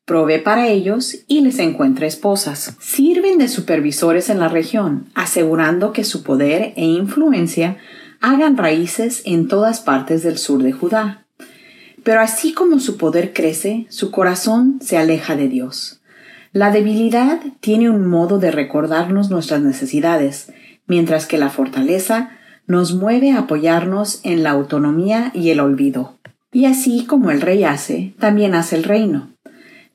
[0.05, 2.75] provee para ellos y les encuentra esposas.
[2.79, 7.77] Sirven de supervisores en la región, asegurando que su poder e influencia
[8.21, 11.25] hagan raíces en todas partes del sur de Judá.
[12.03, 16.01] Pero así como su poder crece, su corazón se aleja de Dios.
[16.51, 20.53] La debilidad tiene un modo de recordarnos nuestras necesidades,
[20.85, 22.29] mientras que la fortaleza
[22.67, 26.17] nos mueve a apoyarnos en la autonomía y el olvido.
[26.51, 29.29] Y así como el rey hace, también hace el reino.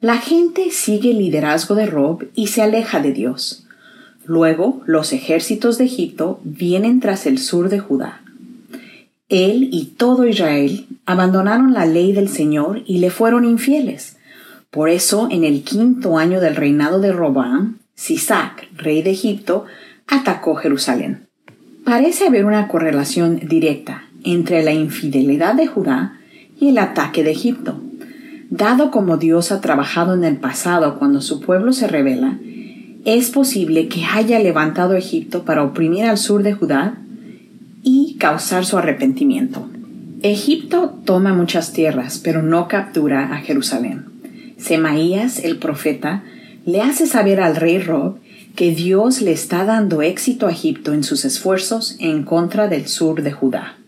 [0.00, 3.66] La gente sigue el liderazgo de Rob y se aleja de Dios.
[4.24, 8.22] Luego los ejércitos de Egipto vienen tras el sur de Judá.
[9.28, 14.16] Él y todo Israel abandonaron la ley del Señor y le fueron infieles.
[14.70, 19.66] Por eso, en el quinto año del reinado de Robán, Sisac, rey de Egipto,
[20.06, 21.29] atacó Jerusalén.
[21.90, 26.20] Parece haber una correlación directa entre la infidelidad de Judá
[26.60, 27.80] y el ataque de Egipto.
[28.48, 32.38] Dado como Dios ha trabajado en el pasado cuando su pueblo se revela,
[33.04, 36.94] es posible que haya levantado Egipto para oprimir al sur de Judá
[37.82, 39.68] y causar su arrepentimiento.
[40.22, 44.04] Egipto toma muchas tierras, pero no captura a Jerusalén.
[44.58, 46.22] Semaías, el profeta,
[46.64, 48.20] le hace saber al rey Rob
[48.60, 53.22] que Dios le está dando éxito a Egipto en sus esfuerzos en contra del sur
[53.22, 53.78] de Judá.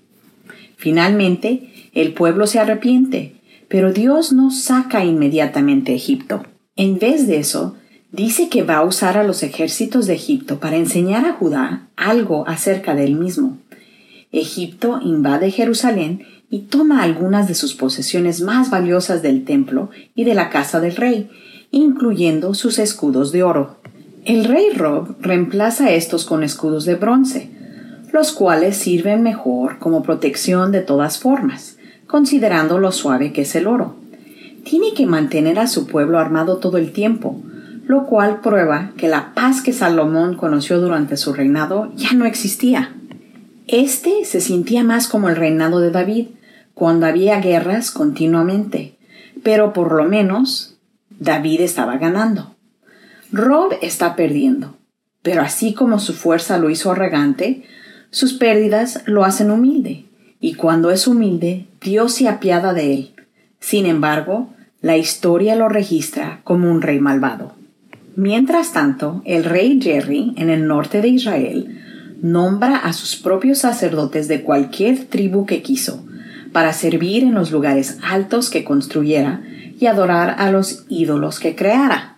[0.79, 3.35] Finalmente, el pueblo se arrepiente,
[3.69, 6.47] pero Dios no saca inmediatamente a Egipto.
[6.75, 7.77] En vez de eso,
[8.13, 12.49] dice que va a usar a los ejércitos de Egipto para enseñar a Judá algo
[12.49, 13.59] acerca de él mismo.
[14.31, 20.33] Egipto invade Jerusalén y toma algunas de sus posesiones más valiosas del templo y de
[20.33, 21.29] la casa del rey,
[21.71, 23.82] incluyendo sus escudos de oro.
[24.25, 27.51] El rey Rob reemplaza estos con escudos de bronce,
[28.13, 33.67] los cuales sirven mejor como protección de todas formas, considerando lo suave que es el
[33.67, 33.97] oro.
[34.63, 37.43] Tiene que mantener a su pueblo armado todo el tiempo,
[37.85, 42.95] lo cual prueba que la paz que Salomón conoció durante su reinado ya no existía.
[43.67, 46.29] Este se sentía más como el reinado de David,
[46.75, 48.97] cuando había guerras continuamente,
[49.43, 50.79] pero por lo menos
[51.11, 52.52] David estaba ganando.
[53.33, 54.77] Rob está perdiendo,
[55.23, 57.62] pero así como su fuerza lo hizo arrogante,
[58.11, 60.05] sus pérdidas lo hacen humilde,
[60.38, 63.14] y cuando es humilde, Dios se apiada de él.
[63.59, 67.55] Sin embargo, la historia lo registra como un rey malvado.
[68.16, 71.81] Mientras tanto, el rey Jerry, en el norte de Israel,
[72.21, 76.05] nombra a sus propios sacerdotes de cualquier tribu que quiso,
[76.53, 79.42] para servir en los lugares altos que construyera
[79.81, 82.12] y adorar a los ídolos que creara.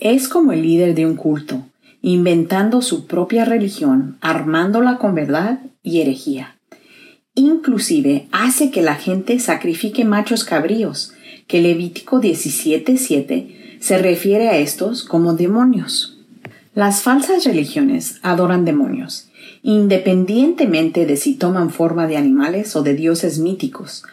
[0.00, 1.66] Es como el líder de un culto,
[2.00, 6.56] inventando su propia religión, armándola con verdad y herejía.
[7.34, 11.12] Inclusive hace que la gente sacrifique machos cabríos,
[11.46, 16.18] que Levítico 17.7 se refiere a estos como demonios.
[16.74, 19.28] Las falsas religiones adoran demonios,
[19.62, 24.04] independientemente de si toman forma de animales o de dioses míticos,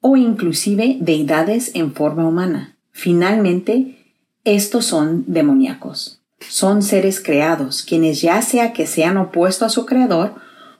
[0.00, 2.76] o inclusive deidades en forma humana.
[2.90, 3.99] Finalmente,
[4.44, 6.20] estos son demoníacos.
[6.40, 10.34] Son seres creados, quienes ya sea que sean opuestos a su creador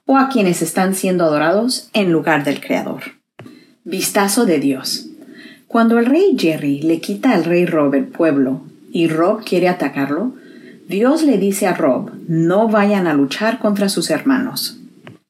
[0.06, 3.02] o a quienes están siendo adorados en lugar del creador.
[3.84, 5.06] Vistazo de Dios.
[5.68, 10.34] Cuando el rey Jerry le quita al rey Rob el pueblo y Rob quiere atacarlo,
[10.88, 14.78] Dios le dice a Rob, no vayan a luchar contra sus hermanos.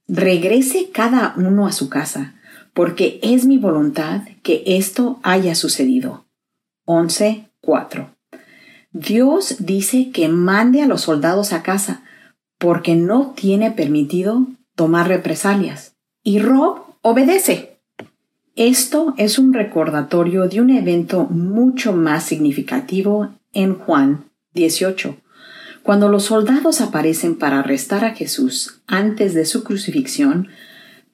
[0.08, 2.34] Regrese cada uno a su casa,
[2.72, 6.24] porque es mi voluntad que esto haya sucedido.
[6.86, 8.19] 11.4.
[8.92, 12.02] Dios dice que mande a los soldados a casa,
[12.58, 15.94] porque no tiene permitido tomar represalias.
[16.22, 17.78] Y Rob obedece.
[18.56, 24.24] Esto es un recordatorio de un evento mucho más significativo en Juan
[24.54, 25.16] 18,
[25.82, 30.48] cuando los soldados aparecen para arrestar a Jesús antes de su crucifixión,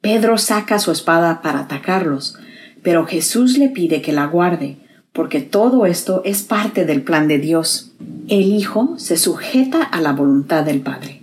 [0.00, 2.36] Pedro saca su espada para atacarlos,
[2.82, 4.78] pero Jesús le pide que la guarde,
[5.16, 7.92] porque todo esto es parte del plan de Dios.
[8.28, 11.22] El Hijo se sujeta a la voluntad del Padre.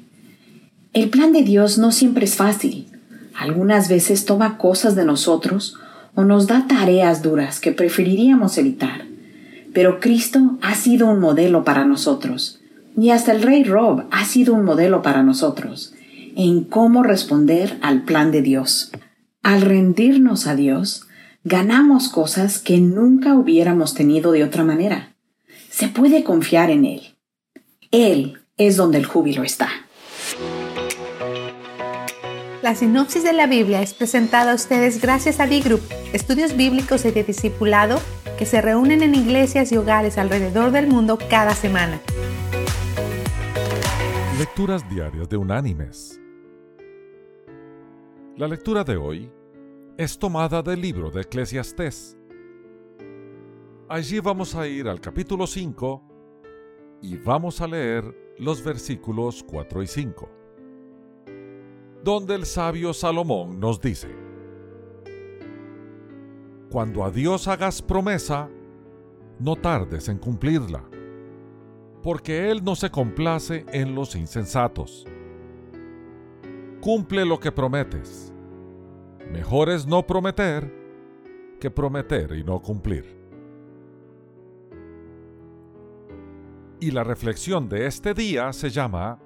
[0.94, 2.88] El plan de Dios no siempre es fácil.
[3.36, 5.78] Algunas veces toma cosas de nosotros
[6.16, 9.06] o nos da tareas duras que preferiríamos evitar.
[9.74, 12.62] Pero Cristo ha sido un modelo para nosotros,
[12.98, 15.94] y hasta el rey Rob ha sido un modelo para nosotros,
[16.36, 18.92] en cómo responder al plan de Dios.
[19.44, 21.08] Al rendirnos a Dios,
[21.44, 25.16] ganamos cosas que nunca hubiéramos tenido de otra manera.
[25.70, 27.18] Se puede confiar en Él.
[27.92, 29.70] Él es donde el júbilo está.
[32.62, 35.82] La sinopsis de la Biblia es presentada a ustedes gracias a B-Group,
[36.14, 38.00] estudios bíblicos y de discipulado
[38.38, 42.00] que se reúnen en iglesias y hogares alrededor del mundo cada semana.
[44.40, 46.20] Lecturas diarias de Unánimes.
[48.38, 49.30] La lectura de hoy
[49.98, 52.18] es tomada del libro de Eclesiastés.
[53.90, 59.88] Allí vamos a ir al capítulo 5 y vamos a leer los versículos 4 y
[59.88, 60.44] 5
[62.04, 64.10] donde el sabio Salomón nos dice,
[66.70, 68.50] Cuando a Dios hagas promesa,
[69.40, 70.84] no tardes en cumplirla,
[72.02, 75.06] porque Él no se complace en los insensatos.
[76.82, 78.33] Cumple lo que prometes.
[79.34, 80.72] Mejor es no prometer
[81.60, 83.18] que prometer y no cumplir.
[86.80, 89.20] Y la reflexión de este día se llama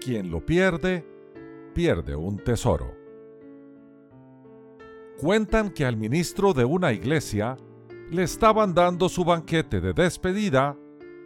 [0.00, 1.06] Quien lo pierde,
[1.72, 2.96] pierde un tesoro.
[5.20, 7.56] Cuentan que al ministro de una iglesia
[8.10, 10.76] le estaban dando su banquete de despedida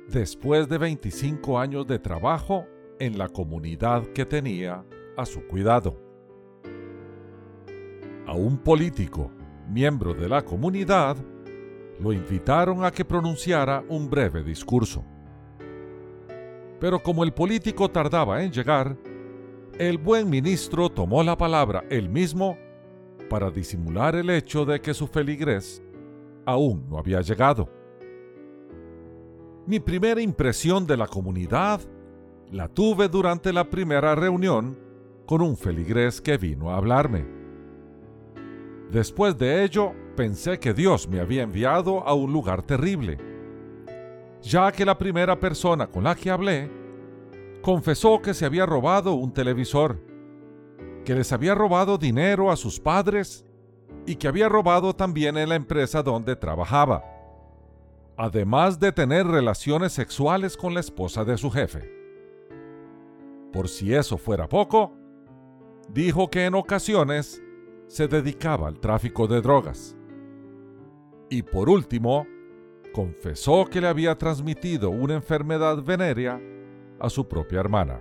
[0.07, 2.67] después de 25 años de trabajo
[2.99, 4.85] en la comunidad que tenía
[5.17, 6.10] a su cuidado.
[8.31, 9.33] A un político,
[9.69, 11.17] miembro de la comunidad,
[11.99, 15.05] lo invitaron a que pronunciara un breve discurso.
[16.79, 18.97] Pero como el político tardaba en llegar,
[19.81, 22.57] el buen ministro tomó la palabra él mismo
[23.29, 25.83] para disimular el hecho de que su feligres
[26.47, 27.69] aún no había llegado.
[29.67, 31.81] Mi primera impresión de la comunidad
[32.53, 34.79] la tuve durante la primera reunión
[35.27, 37.40] con un feligrés que vino a hablarme.
[38.91, 43.19] Después de ello, pensé que Dios me había enviado a un lugar terrible,
[44.43, 46.69] ya que la primera persona con la que hablé
[47.63, 50.01] confesó que se había robado un televisor,
[51.05, 53.45] que les había robado dinero a sus padres
[54.07, 57.05] y que había robado también en la empresa donde trabajaba,
[58.17, 61.89] además de tener relaciones sexuales con la esposa de su jefe.
[63.53, 64.93] Por si eso fuera poco,
[65.89, 67.41] dijo que en ocasiones
[67.91, 69.97] se dedicaba al tráfico de drogas.
[71.29, 72.25] Y por último,
[72.95, 76.41] confesó que le había transmitido una enfermedad venérea
[77.01, 78.01] a su propia hermana.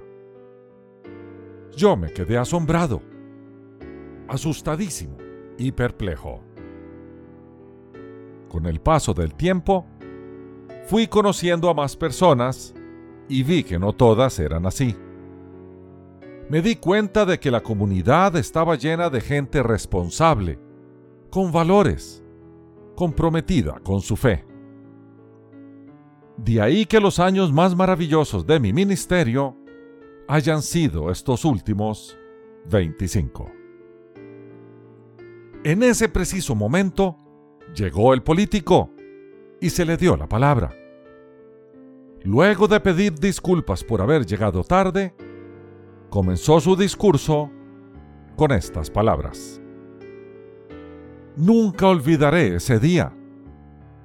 [1.75, 3.01] Yo me quedé asombrado,
[4.27, 5.17] asustadísimo
[5.57, 6.43] y perplejo.
[8.47, 9.87] Con el paso del tiempo,
[10.85, 12.75] fui conociendo a más personas
[13.27, 14.95] y vi que no todas eran así.
[16.49, 20.59] Me di cuenta de que la comunidad estaba llena de gente responsable,
[21.29, 22.23] con valores,
[22.95, 24.45] comprometida con su fe.
[26.37, 29.55] De ahí que los años más maravillosos de mi ministerio
[30.27, 32.17] hayan sido estos últimos
[32.65, 33.51] 25.
[35.63, 37.15] En ese preciso momento,
[37.75, 38.89] llegó el político
[39.61, 40.75] y se le dio la palabra.
[42.23, 45.13] Luego de pedir disculpas por haber llegado tarde,
[46.09, 47.51] comenzó su discurso
[48.35, 49.61] con estas palabras.
[51.35, 53.13] Nunca olvidaré ese día,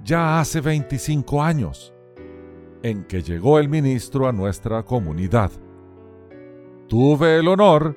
[0.05, 1.93] ya hace 25 años,
[2.83, 5.51] en que llegó el ministro a nuestra comunidad.
[6.89, 7.97] Tuve el honor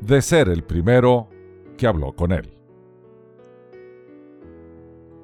[0.00, 1.28] de ser el primero
[1.76, 2.52] que habló con él.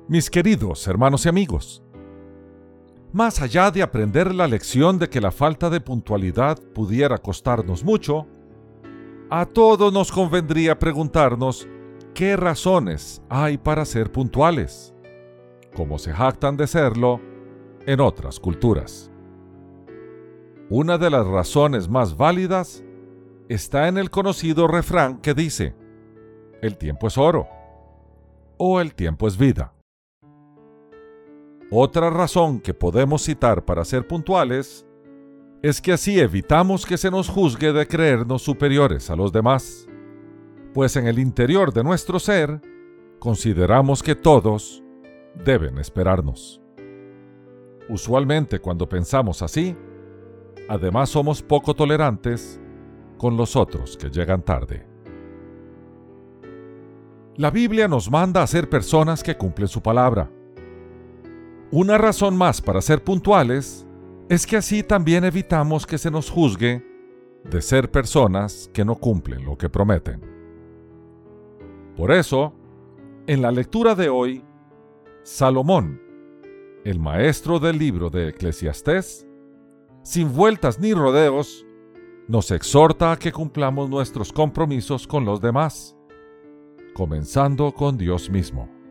[0.08, 1.81] Mis queridos hermanos y amigos,
[3.12, 8.26] más allá de aprender la lección de que la falta de puntualidad pudiera costarnos mucho,
[9.30, 11.68] a todos nos convendría preguntarnos
[12.14, 14.94] qué razones hay para ser puntuales,
[15.74, 17.20] como se jactan de serlo
[17.86, 19.10] en otras culturas.
[20.68, 22.82] Una de las razones más válidas
[23.48, 25.74] está en el conocido refrán que dice,
[26.62, 27.46] el tiempo es oro
[28.56, 29.74] o el tiempo es vida.
[31.74, 34.86] Otra razón que podemos citar para ser puntuales
[35.62, 39.88] es que así evitamos que se nos juzgue de creernos superiores a los demás,
[40.74, 42.60] pues en el interior de nuestro ser
[43.18, 44.84] consideramos que todos
[45.46, 46.60] deben esperarnos.
[47.88, 49.74] Usualmente cuando pensamos así,
[50.68, 52.60] además somos poco tolerantes
[53.16, 54.86] con los otros que llegan tarde.
[57.36, 60.30] La Biblia nos manda a ser personas que cumplen su palabra
[61.72, 63.86] una razón más para ser puntuales
[64.28, 66.86] es que así también evitamos que se nos juzgue
[67.44, 70.20] de ser personas que no cumplen lo que prometen.
[71.96, 72.52] Por eso,
[73.26, 74.44] en la lectura de hoy,
[75.22, 75.98] Salomón,
[76.84, 79.26] el maestro del libro de Eclesiastés,
[80.02, 81.64] sin vueltas ni rodeos,
[82.28, 85.96] nos exhorta a que cumplamos nuestros compromisos con los demás,
[86.92, 88.81] comenzando con Dios mismo.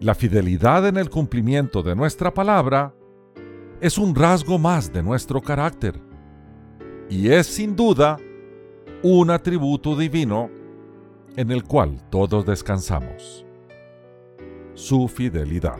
[0.00, 2.94] La fidelidad en el cumplimiento de nuestra palabra
[3.82, 6.00] es un rasgo más de nuestro carácter
[7.10, 8.16] y es sin duda
[9.02, 10.50] un atributo divino
[11.36, 13.44] en el cual todos descansamos.
[14.72, 15.78] Su fidelidad.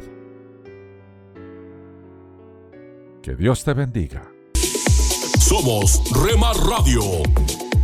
[3.23, 4.31] Que Dios te bendiga.
[5.39, 7.01] Somos Remar Radio.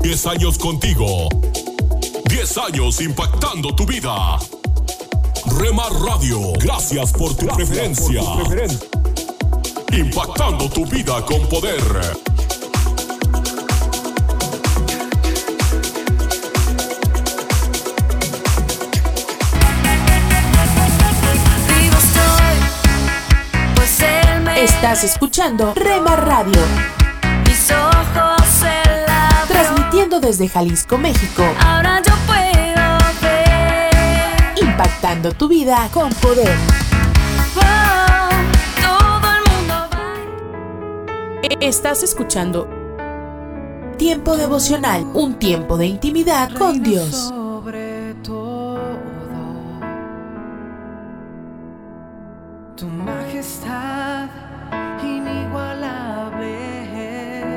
[0.03, 1.31] 10 años contigo.
[2.29, 4.39] 10 años impactando tu vida.
[5.59, 8.21] Remar Radio, gracias por tu preferencia.
[9.93, 11.81] Impactando tu vida con poder.
[24.57, 26.63] Estás escuchando Rema Radio.
[27.47, 28.87] Mis ojos se
[29.49, 31.45] Transmitiendo desde Jalisco, México.
[31.61, 32.16] Ahora yo.
[34.77, 36.55] Impactando tu vida con poder.
[41.63, 42.69] Estás escuchando
[43.97, 47.09] Tiempo devocional, un tiempo de intimidad con Dios.
[47.09, 48.79] Sobre todo,
[52.77, 54.29] tu majestad
[55.03, 56.59] inigualable.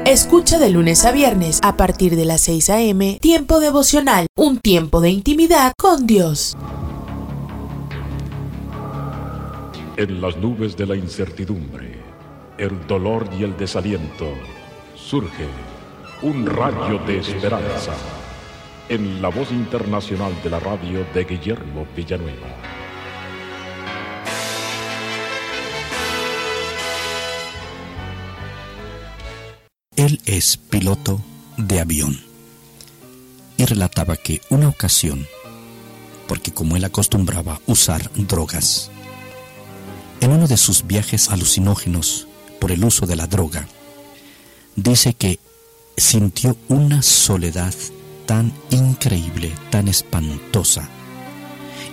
[0.05, 3.17] Escucha de lunes a viernes a partir de las 6 a.m.
[3.19, 6.55] Tiempo devocional, un tiempo de intimidad con Dios.
[9.99, 11.91] En las nubes de la incertidumbre,
[12.57, 14.33] el dolor y el desaliento,
[14.95, 15.45] surge
[16.21, 17.97] un rayo de esperanza
[18.87, 22.47] en la voz internacional de la radio de Guillermo Villanueva.
[29.97, 31.19] Él es piloto
[31.57, 32.17] de avión
[33.57, 35.27] y relataba que una ocasión,
[36.25, 38.91] porque como él acostumbraba usar drogas,
[40.21, 42.27] en uno de sus viajes alucinógenos
[42.59, 43.67] por el uso de la droga,
[44.75, 45.39] dice que
[45.97, 47.73] sintió una soledad
[48.25, 50.87] tan increíble, tan espantosa,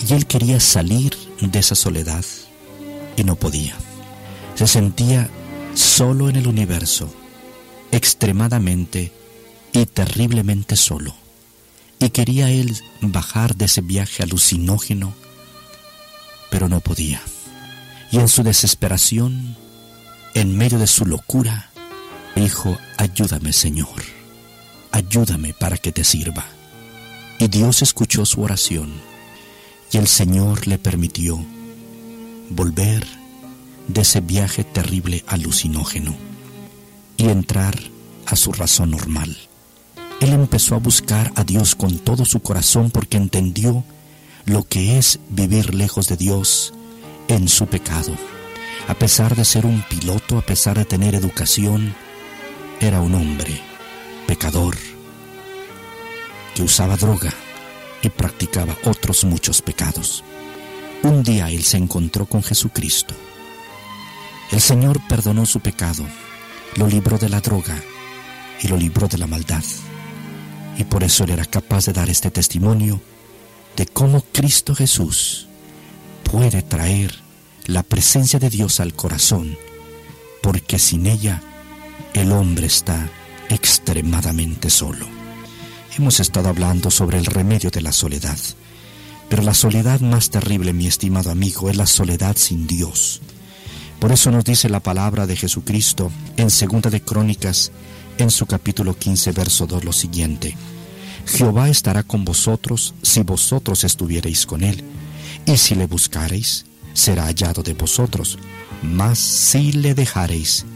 [0.06, 2.24] y él quería salir de esa soledad
[3.16, 3.74] y no podía.
[4.54, 5.30] Se sentía
[5.74, 7.12] solo en el universo,
[7.92, 9.12] extremadamente
[9.72, 11.14] y terriblemente solo,
[11.98, 15.14] y quería él bajar de ese viaje alucinógeno,
[16.50, 17.22] pero no podía.
[18.10, 19.56] Y en su desesperación,
[20.34, 21.70] en medio de su locura,
[22.34, 24.02] dijo, ayúdame Señor,
[24.92, 26.44] ayúdame para que te sirva.
[27.38, 28.92] Y Dios escuchó su oración
[29.92, 31.38] y el Señor le permitió
[32.50, 33.06] volver
[33.88, 36.14] de ese viaje terrible alucinógeno
[37.16, 37.78] y entrar
[38.26, 39.36] a su razón normal.
[40.20, 43.84] Él empezó a buscar a Dios con todo su corazón porque entendió
[44.44, 46.72] lo que es vivir lejos de Dios
[47.28, 48.14] en su pecado.
[48.88, 51.94] A pesar de ser un piloto, a pesar de tener educación,
[52.80, 53.60] era un hombre
[54.26, 54.76] pecador
[56.54, 57.32] que usaba droga
[58.02, 60.22] y practicaba otros muchos pecados.
[61.02, 63.14] Un día él se encontró con Jesucristo.
[64.52, 66.06] El Señor perdonó su pecado,
[66.76, 67.82] lo libró de la droga
[68.60, 69.64] y lo libró de la maldad.
[70.78, 73.00] Y por eso él era capaz de dar este testimonio
[73.76, 75.45] de cómo Cristo Jesús
[76.30, 77.14] puede traer
[77.66, 79.56] la presencia de Dios al corazón,
[80.42, 81.42] porque sin ella
[82.14, 83.08] el hombre está
[83.48, 85.06] extremadamente solo.
[85.96, 88.38] Hemos estado hablando sobre el remedio de la soledad,
[89.28, 93.22] pero la soledad más terrible, mi estimado amigo, es la soledad sin Dios.
[93.98, 97.72] Por eso nos dice la palabra de Jesucristo en Segunda de Crónicas,
[98.18, 100.56] en su capítulo 15, verso 2, lo siguiente.
[101.26, 104.84] Jehová estará con vosotros si vosotros estuviereis con él,
[105.46, 108.38] y si le buscareis, será hallado de vosotros,
[108.82, 110.66] mas si le dejareis,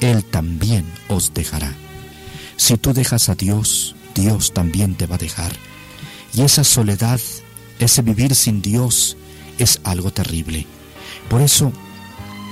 [0.00, 1.74] él también os dejará.
[2.56, 5.52] Si tú dejas a Dios, Dios también te va a dejar.
[6.32, 7.20] Y esa soledad,
[7.78, 9.16] ese vivir sin Dios,
[9.58, 10.66] es algo terrible.
[11.28, 11.72] Por eso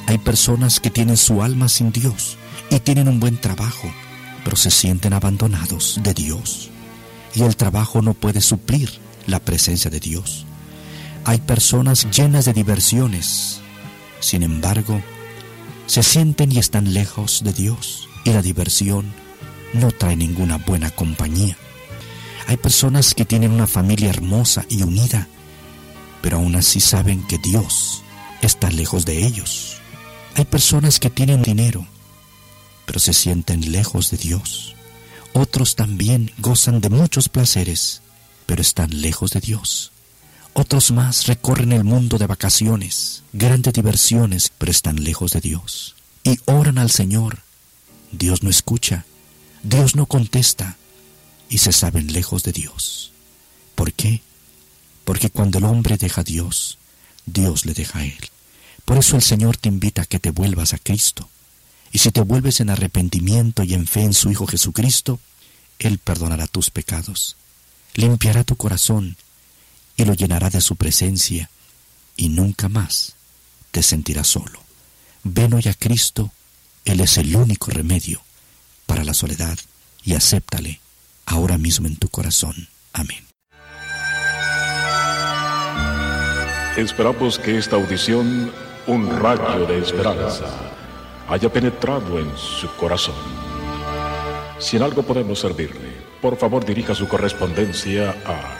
[0.07, 2.37] hay personas que tienen su alma sin Dios
[2.71, 3.93] y tienen un buen trabajo,
[4.45, 6.71] pero se sienten abandonados de Dios.
[7.35, 8.91] Y el trabajo no puede suplir
[9.27, 10.47] la presencia de Dios.
[11.31, 13.61] Hay personas llenas de diversiones,
[14.19, 15.01] sin embargo,
[15.87, 19.15] se sienten y están lejos de Dios y la diversión
[19.73, 21.57] no trae ninguna buena compañía.
[22.49, 25.29] Hay personas que tienen una familia hermosa y unida,
[26.21, 28.03] pero aún así saben que Dios
[28.43, 29.77] está lejos de ellos.
[30.35, 31.87] Hay personas que tienen dinero,
[32.87, 34.75] pero se sienten lejos de Dios.
[35.33, 38.03] Otros también gozan de muchos placeres,
[38.47, 39.93] pero están lejos de Dios.
[40.53, 45.95] Otros más recorren el mundo de vacaciones, grandes diversiones, pero están lejos de Dios.
[46.25, 47.41] Y oran al Señor.
[48.13, 49.05] Dios no escucha,
[49.63, 50.77] Dios no contesta,
[51.49, 53.13] y se saben lejos de Dios.
[53.77, 54.23] ¿Por qué?
[55.05, 56.79] Porque cuando el hombre deja a Dios,
[57.27, 58.31] Dios le deja a él.
[58.85, 61.29] Por eso el Señor te invita a que te vuelvas a Cristo.
[61.93, 65.21] Y si te vuelves en arrepentimiento y en fe en su Hijo Jesucristo,
[65.79, 67.37] Él perdonará tus pecados,
[67.95, 69.17] limpiará tu corazón
[70.01, 71.51] y lo llenará de su presencia
[72.17, 73.17] y nunca más
[73.71, 74.59] te sentirás solo.
[75.25, 76.33] Ven hoy a Cristo,
[76.87, 78.23] Él es el único remedio
[78.87, 79.59] para la soledad
[80.03, 80.81] y acéptale
[81.27, 82.69] ahora mismo en tu corazón.
[82.95, 83.27] Amén.
[86.79, 88.51] Esperamos que esta audición,
[88.87, 90.47] un rayo de esperanza,
[91.29, 93.17] haya penetrado en su corazón.
[94.59, 95.93] Si en algo podemos servirle,
[96.23, 98.60] por favor dirija su correspondencia a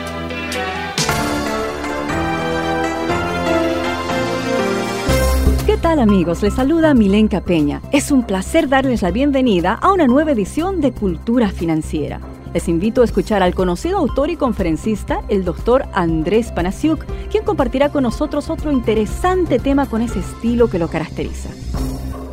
[5.81, 6.43] Tal amigos?
[6.43, 7.81] Les saluda Milenka Peña.
[7.91, 12.19] Es un placer darles la bienvenida a una nueva edición de Cultura Financiera.
[12.53, 17.89] Les invito a escuchar al conocido autor y conferencista, el doctor Andrés Panasiuk, quien compartirá
[17.89, 21.49] con nosotros otro interesante tema con ese estilo que lo caracteriza.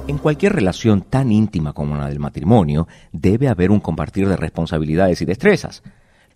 [0.08, 5.22] En cualquier relación tan íntima como la del matrimonio, debe haber un compartir de responsabilidades
[5.22, 5.82] y destrezas.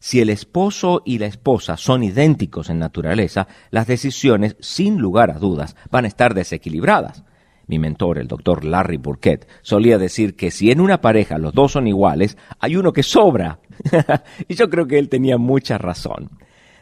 [0.03, 5.38] Si el esposo y la esposa son idénticos en naturaleza, las decisiones, sin lugar a
[5.38, 7.22] dudas, van a estar desequilibradas.
[7.68, 11.70] Mi mentor, el doctor Larry Burkett, solía decir que si en una pareja los dos
[11.70, 13.61] son iguales, hay uno que sobra.
[14.48, 16.30] y yo creo que él tenía mucha razón.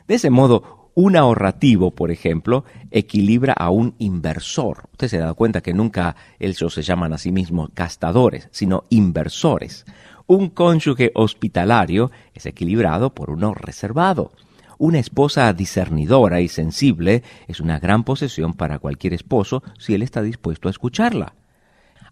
[0.08, 4.88] De ese modo, un ahorrativo, por ejemplo, equilibra a un inversor.
[4.92, 9.84] Usted se dado cuenta que nunca ellos se llaman a sí mismos gastadores, sino inversores.
[10.30, 14.30] Un cónyuge hospitalario es equilibrado por uno reservado.
[14.78, 20.22] Una esposa discernidora y sensible es una gran posesión para cualquier esposo si él está
[20.22, 21.34] dispuesto a escucharla.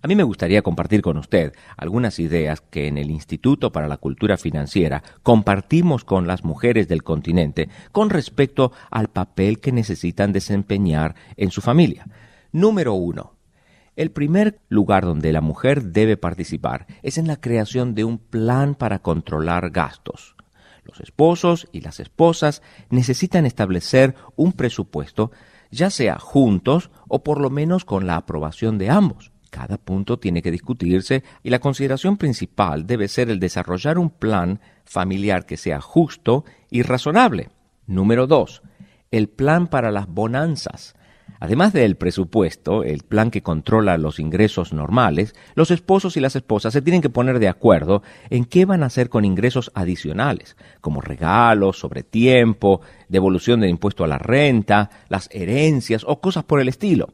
[0.02, 3.98] A mí me gustaría compartir con usted algunas ideas que en el Instituto para la
[3.98, 11.14] Cultura Financiera compartimos con las mujeres del continente con respecto al papel que necesitan desempeñar
[11.36, 12.08] en su familia.
[12.50, 13.37] Número uno.
[13.98, 18.76] El primer lugar donde la mujer debe participar es en la creación de un plan
[18.76, 20.36] para controlar gastos.
[20.84, 25.32] Los esposos y las esposas necesitan establecer un presupuesto,
[25.72, 29.32] ya sea juntos o por lo menos con la aprobación de ambos.
[29.50, 34.60] Cada punto tiene que discutirse y la consideración principal debe ser el desarrollar un plan
[34.84, 37.50] familiar que sea justo y razonable.
[37.88, 38.62] Número dos,
[39.10, 40.94] el plan para las bonanzas.
[41.40, 46.72] Además del presupuesto, el plan que controla los ingresos normales, los esposos y las esposas
[46.72, 51.00] se tienen que poner de acuerdo en qué van a hacer con ingresos adicionales, como
[51.00, 56.68] regalos, sobre tiempo, devolución de impuesto a la renta, las herencias o cosas por el
[56.68, 57.10] estilo.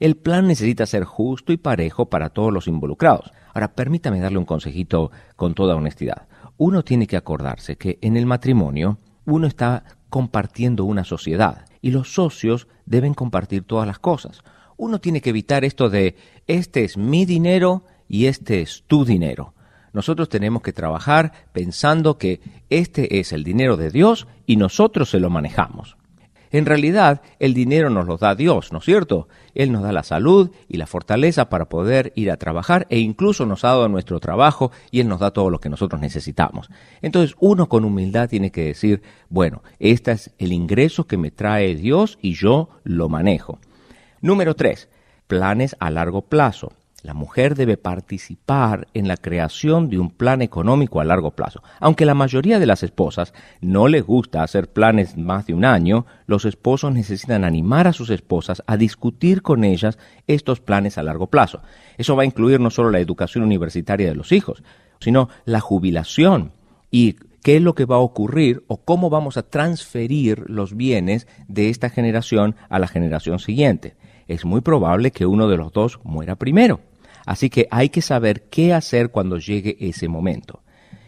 [0.00, 3.32] El plan necesita ser justo y parejo para todos los involucrados.
[3.52, 6.28] Ahora, permítame darle un consejito con toda honestidad.
[6.56, 12.14] Uno tiene que acordarse que en el matrimonio uno está compartiendo una sociedad y los
[12.14, 14.42] socios deben compartir todas las cosas.
[14.76, 16.16] Uno tiene que evitar esto de
[16.46, 19.54] este es mi dinero y este es tu dinero.
[19.92, 25.20] Nosotros tenemos que trabajar pensando que este es el dinero de Dios y nosotros se
[25.20, 25.97] lo manejamos.
[26.50, 29.28] En realidad, el dinero nos lo da Dios, ¿no es cierto?
[29.54, 33.46] Él nos da la salud y la fortaleza para poder ir a trabajar e incluso
[33.46, 36.70] nos ha dado nuestro trabajo y Él nos da todo lo que nosotros necesitamos.
[37.02, 41.74] Entonces, uno con humildad tiene que decir, bueno, este es el ingreso que me trae
[41.74, 43.58] Dios y yo lo manejo.
[44.20, 44.88] Número tres,
[45.26, 46.72] planes a largo plazo.
[47.08, 51.62] La mujer debe participar en la creación de un plan económico a largo plazo.
[51.80, 53.32] Aunque la mayoría de las esposas
[53.62, 58.10] no les gusta hacer planes más de un año, los esposos necesitan animar a sus
[58.10, 59.96] esposas a discutir con ellas
[60.26, 61.62] estos planes a largo plazo.
[61.96, 64.62] Eso va a incluir no solo la educación universitaria de los hijos,
[65.00, 66.52] sino la jubilación
[66.90, 71.26] y qué es lo que va a ocurrir o cómo vamos a transferir los bienes
[71.46, 73.96] de esta generación a la generación siguiente
[74.28, 76.80] es muy probable que uno de los dos muera primero.
[77.28, 80.62] Así que hay que saber qué hacer cuando llegue ese momento.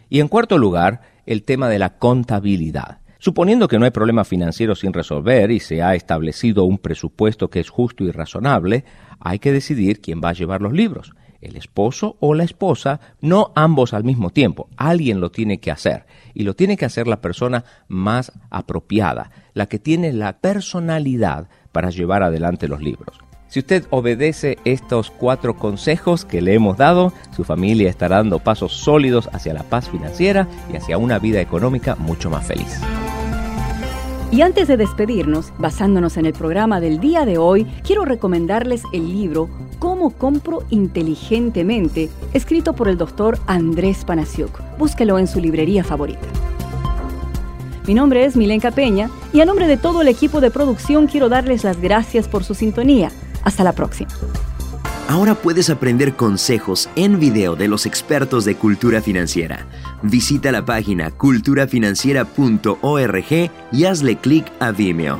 [0.07, 2.99] Y en cuarto lugar, el tema de la contabilidad.
[3.17, 7.59] Suponiendo que no hay problema financiero sin resolver y se ha establecido un presupuesto que
[7.59, 8.85] es justo y razonable,
[9.19, 13.51] hay que decidir quién va a llevar los libros, el esposo o la esposa, no
[13.55, 14.69] ambos al mismo tiempo.
[14.77, 16.05] Alguien lo tiene que hacer
[16.35, 21.89] y lo tiene que hacer la persona más apropiada, la que tiene la personalidad para
[21.89, 23.17] llevar adelante los libros.
[23.51, 28.71] Si usted obedece estos cuatro consejos que le hemos dado, su familia estará dando pasos
[28.71, 32.79] sólidos hacia la paz financiera y hacia una vida económica mucho más feliz.
[34.31, 39.11] Y antes de despedirnos, basándonos en el programa del día de hoy, quiero recomendarles el
[39.11, 39.49] libro
[39.79, 44.61] Cómo compro inteligentemente, escrito por el doctor Andrés Panasiuk.
[44.77, 46.25] Búsquelo en su librería favorita.
[47.85, 51.27] Mi nombre es Milenka Peña y a nombre de todo el equipo de producción quiero
[51.27, 53.11] darles las gracias por su sintonía.
[53.43, 54.09] Hasta la próxima.
[55.07, 59.67] Ahora puedes aprender consejos en video de los expertos de cultura financiera.
[60.03, 65.19] Visita la página culturafinanciera.org y hazle clic a Vimeo.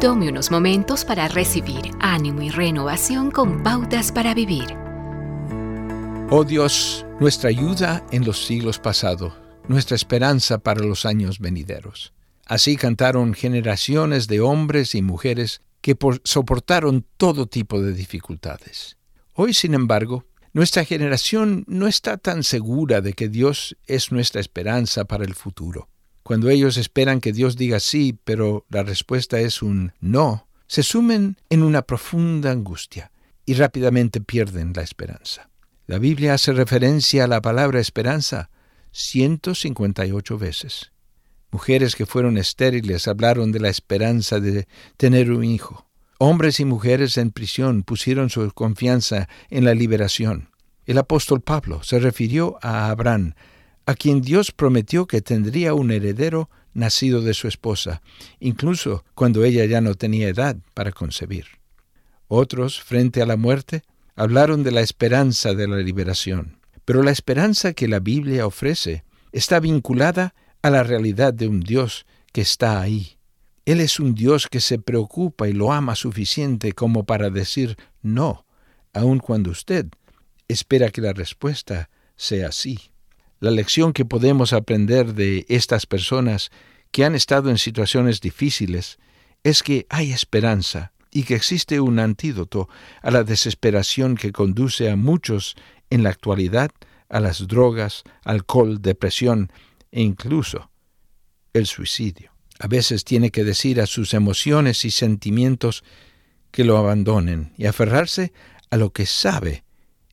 [0.00, 4.76] Tome unos momentos para recibir ánimo y renovación con pautas para vivir.
[6.30, 9.32] Oh Dios, nuestra ayuda en los siglos pasados,
[9.66, 12.12] nuestra esperanza para los años venideros.
[12.50, 18.96] Así cantaron generaciones de hombres y mujeres que por- soportaron todo tipo de dificultades.
[19.34, 25.04] Hoy, sin embargo, nuestra generación no está tan segura de que Dios es nuestra esperanza
[25.04, 25.90] para el futuro.
[26.24, 31.36] Cuando ellos esperan que Dios diga sí, pero la respuesta es un no, se sumen
[31.50, 33.12] en una profunda angustia
[33.46, 35.50] y rápidamente pierden la esperanza.
[35.86, 38.50] La Biblia hace referencia a la palabra esperanza
[38.90, 40.90] 158 veces.
[41.50, 45.86] Mujeres que fueron estériles hablaron de la esperanza de tener un hijo.
[46.18, 50.50] Hombres y mujeres en prisión pusieron su confianza en la liberación.
[50.86, 53.34] El apóstol Pablo se refirió a Abraham,
[53.86, 58.02] a quien Dios prometió que tendría un heredero nacido de su esposa,
[58.38, 61.46] incluso cuando ella ya no tenía edad para concebir.
[62.28, 63.82] Otros, frente a la muerte,
[64.14, 66.58] hablaron de la esperanza de la liberación.
[66.84, 72.06] Pero la esperanza que la Biblia ofrece está vinculada a la realidad de un Dios
[72.32, 73.16] que está ahí.
[73.64, 78.46] Él es un Dios que se preocupa y lo ama suficiente como para decir no,
[78.92, 79.86] aun cuando usted
[80.48, 82.78] espera que la respuesta sea sí.
[83.38, 86.50] La lección que podemos aprender de estas personas
[86.90, 88.98] que han estado en situaciones difíciles
[89.44, 92.68] es que hay esperanza y que existe un antídoto
[93.02, 95.56] a la desesperación que conduce a muchos
[95.88, 96.70] en la actualidad
[97.10, 99.50] a las drogas, alcohol, depresión
[99.92, 100.70] e incluso
[101.52, 102.32] el suicidio.
[102.58, 105.82] A veces tiene que decir a sus emociones y sentimientos
[106.50, 108.32] que lo abandonen y aferrarse
[108.70, 109.64] a lo que sabe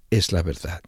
[0.10, 0.82] es la verdad,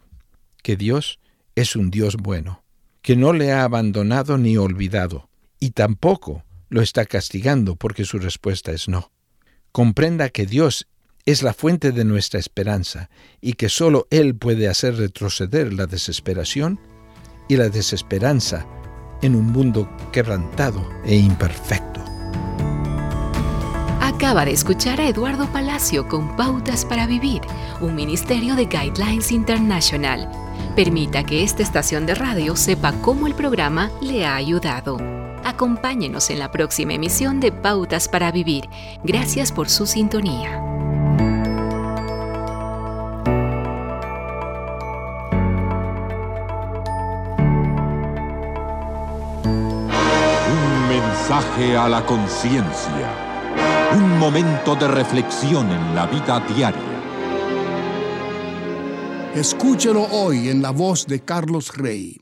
[0.63, 1.19] que Dios
[1.55, 2.63] es un Dios bueno,
[3.01, 5.29] que no le ha abandonado ni olvidado,
[5.59, 9.11] y tampoco lo está castigando porque su respuesta es no.
[9.71, 10.87] Comprenda que Dios
[11.25, 13.09] es la fuente de nuestra esperanza
[13.41, 16.79] y que sólo Él puede hacer retroceder la desesperación
[17.49, 18.65] y la desesperanza
[19.22, 21.99] en un mundo quebrantado e imperfecto.
[24.01, 27.41] Acaba de escuchar a Eduardo Palacio con Pautas para Vivir,
[27.80, 30.30] un ministerio de Guidelines International.
[30.76, 34.97] Permita que esta estación de radio sepa cómo el programa le ha ayudado.
[35.43, 38.70] Acompáñenos en la próxima emisión de Pautas para Vivir.
[39.03, 40.78] Gracias por su sintonía.
[51.30, 53.07] Mensaje a la conciencia.
[53.93, 56.82] Un momento de reflexión en la vida diaria.
[59.36, 62.19] Escúchelo hoy en la voz de Carlos Rey.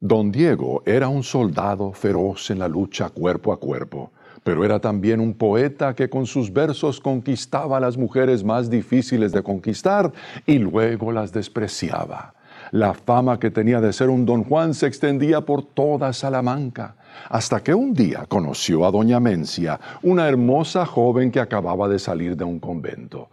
[0.00, 4.10] Don Diego era un soldado feroz en la lucha cuerpo a cuerpo,
[4.42, 9.30] pero era también un poeta que con sus versos conquistaba a las mujeres más difíciles
[9.30, 10.10] de conquistar
[10.46, 12.34] y luego las despreciaba.
[12.70, 16.94] La fama que tenía de ser un don Juan se extendía por toda Salamanca,
[17.28, 22.36] hasta que un día conoció a doña Mencia, una hermosa joven que acababa de salir
[22.36, 23.28] de un convento.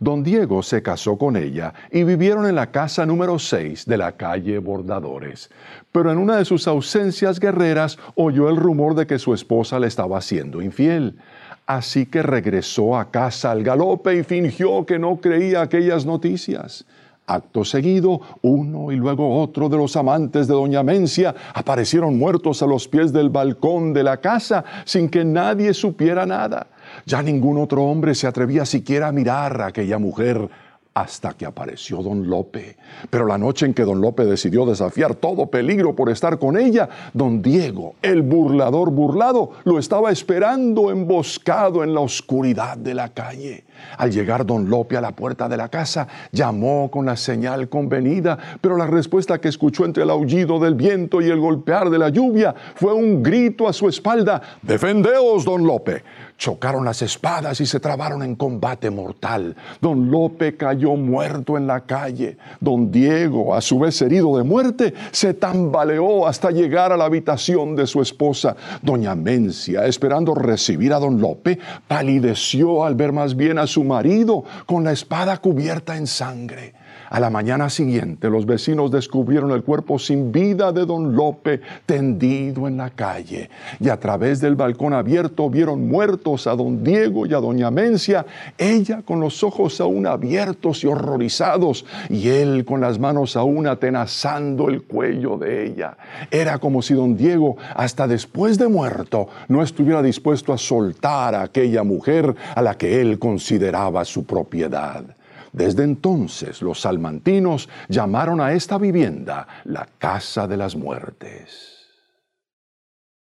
[0.00, 4.12] Don Diego se casó con ella y vivieron en la casa número 6 de la
[4.12, 5.50] calle Bordadores.
[5.90, 9.86] Pero en una de sus ausencias guerreras oyó el rumor de que su esposa le
[9.86, 11.16] estaba siendo infiel.
[11.64, 16.84] Así que regresó a casa al galope y fingió que no creía aquellas noticias.
[17.26, 22.66] Acto seguido, uno y luego otro de los amantes de doña Mencia aparecieron muertos a
[22.66, 26.66] los pies del balcón de la casa sin que nadie supiera nada.
[27.06, 30.50] Ya ningún otro hombre se atrevía siquiera a mirar a aquella mujer
[30.94, 32.76] hasta que apareció don Lope.
[33.10, 36.88] Pero la noche en que don Lope decidió desafiar todo peligro por estar con ella,
[37.12, 43.64] don Diego, el burlador burlado, lo estaba esperando emboscado en la oscuridad de la calle.
[43.98, 48.38] Al llegar don Lope a la puerta de la casa, llamó con la señal convenida,
[48.60, 52.08] pero la respuesta que escuchó entre el aullido del viento y el golpear de la
[52.08, 56.02] lluvia fue un grito a su espalda, Defendeos, don Lope.
[56.36, 59.54] Chocaron las espadas y se trabaron en combate mortal.
[59.80, 62.36] Don Lope cayó muerto en la calle.
[62.60, 67.76] Don Diego, a su vez herido de muerte, se tambaleó hasta llegar a la habitación
[67.76, 68.56] de su esposa.
[68.82, 74.44] Doña Mencia, esperando recibir a don Lope, palideció al ver más bien a su marido
[74.66, 76.74] con la espada cubierta en sangre.
[77.14, 82.66] A la mañana siguiente los vecinos descubrieron el cuerpo sin vida de don Lope tendido
[82.66, 87.32] en la calle y a través del balcón abierto vieron muertos a don Diego y
[87.32, 88.26] a doña Mencia,
[88.58, 94.68] ella con los ojos aún abiertos y horrorizados y él con las manos aún atenazando
[94.68, 95.96] el cuello de ella.
[96.32, 101.42] Era como si don Diego hasta después de muerto no estuviera dispuesto a soltar a
[101.42, 105.13] aquella mujer a la que él consideraba su propiedad.
[105.54, 111.86] Desde entonces los salmantinos llamaron a esta vivienda la Casa de las Muertes.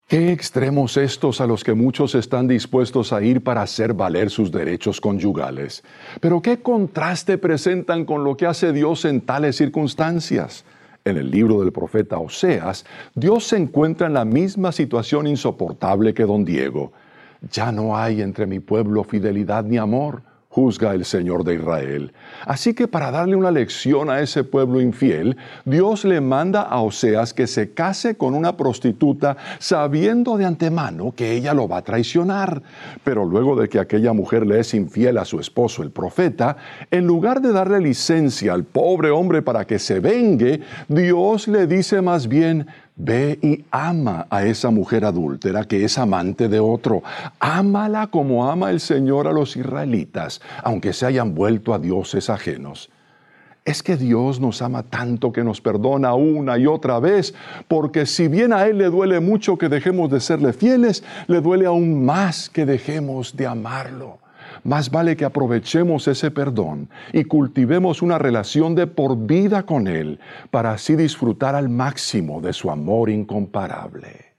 [0.07, 4.51] Qué extremos estos a los que muchos están dispuestos a ir para hacer valer sus
[4.51, 5.83] derechos conyugales.
[6.21, 10.65] Pero qué contraste presentan con lo que hace Dios en tales circunstancias.
[11.05, 16.25] En el libro del profeta Oseas, Dios se encuentra en la misma situación insoportable que
[16.25, 16.91] don Diego.
[17.51, 22.11] Ya no hay entre mi pueblo fidelidad ni amor juzga el Señor de Israel.
[22.45, 27.35] Así que para darle una lección a ese pueblo infiel, Dios le manda a Oseas
[27.35, 32.63] que se case con una prostituta sabiendo de antemano que ella lo va a traicionar.
[33.03, 36.57] Pero luego de que aquella mujer le es infiel a su esposo el profeta,
[36.89, 42.01] en lugar de darle licencia al pobre hombre para que se vengue, Dios le dice
[42.01, 42.65] más bien,
[43.01, 47.01] Ve y ama a esa mujer adúltera que es amante de otro.
[47.39, 52.89] Ámala como ama el Señor a los israelitas, aunque se hayan vuelto a dioses ajenos.
[53.63, 57.33] Es que Dios nos ama tanto que nos perdona una y otra vez,
[57.69, 61.67] porque si bien a Él le duele mucho que dejemos de serle fieles, le duele
[61.67, 64.19] aún más que dejemos de amarlo.
[64.63, 70.19] Más vale que aprovechemos ese perdón y cultivemos una relación de por vida con Él
[70.51, 74.29] para así disfrutar al máximo de su amor incomparable.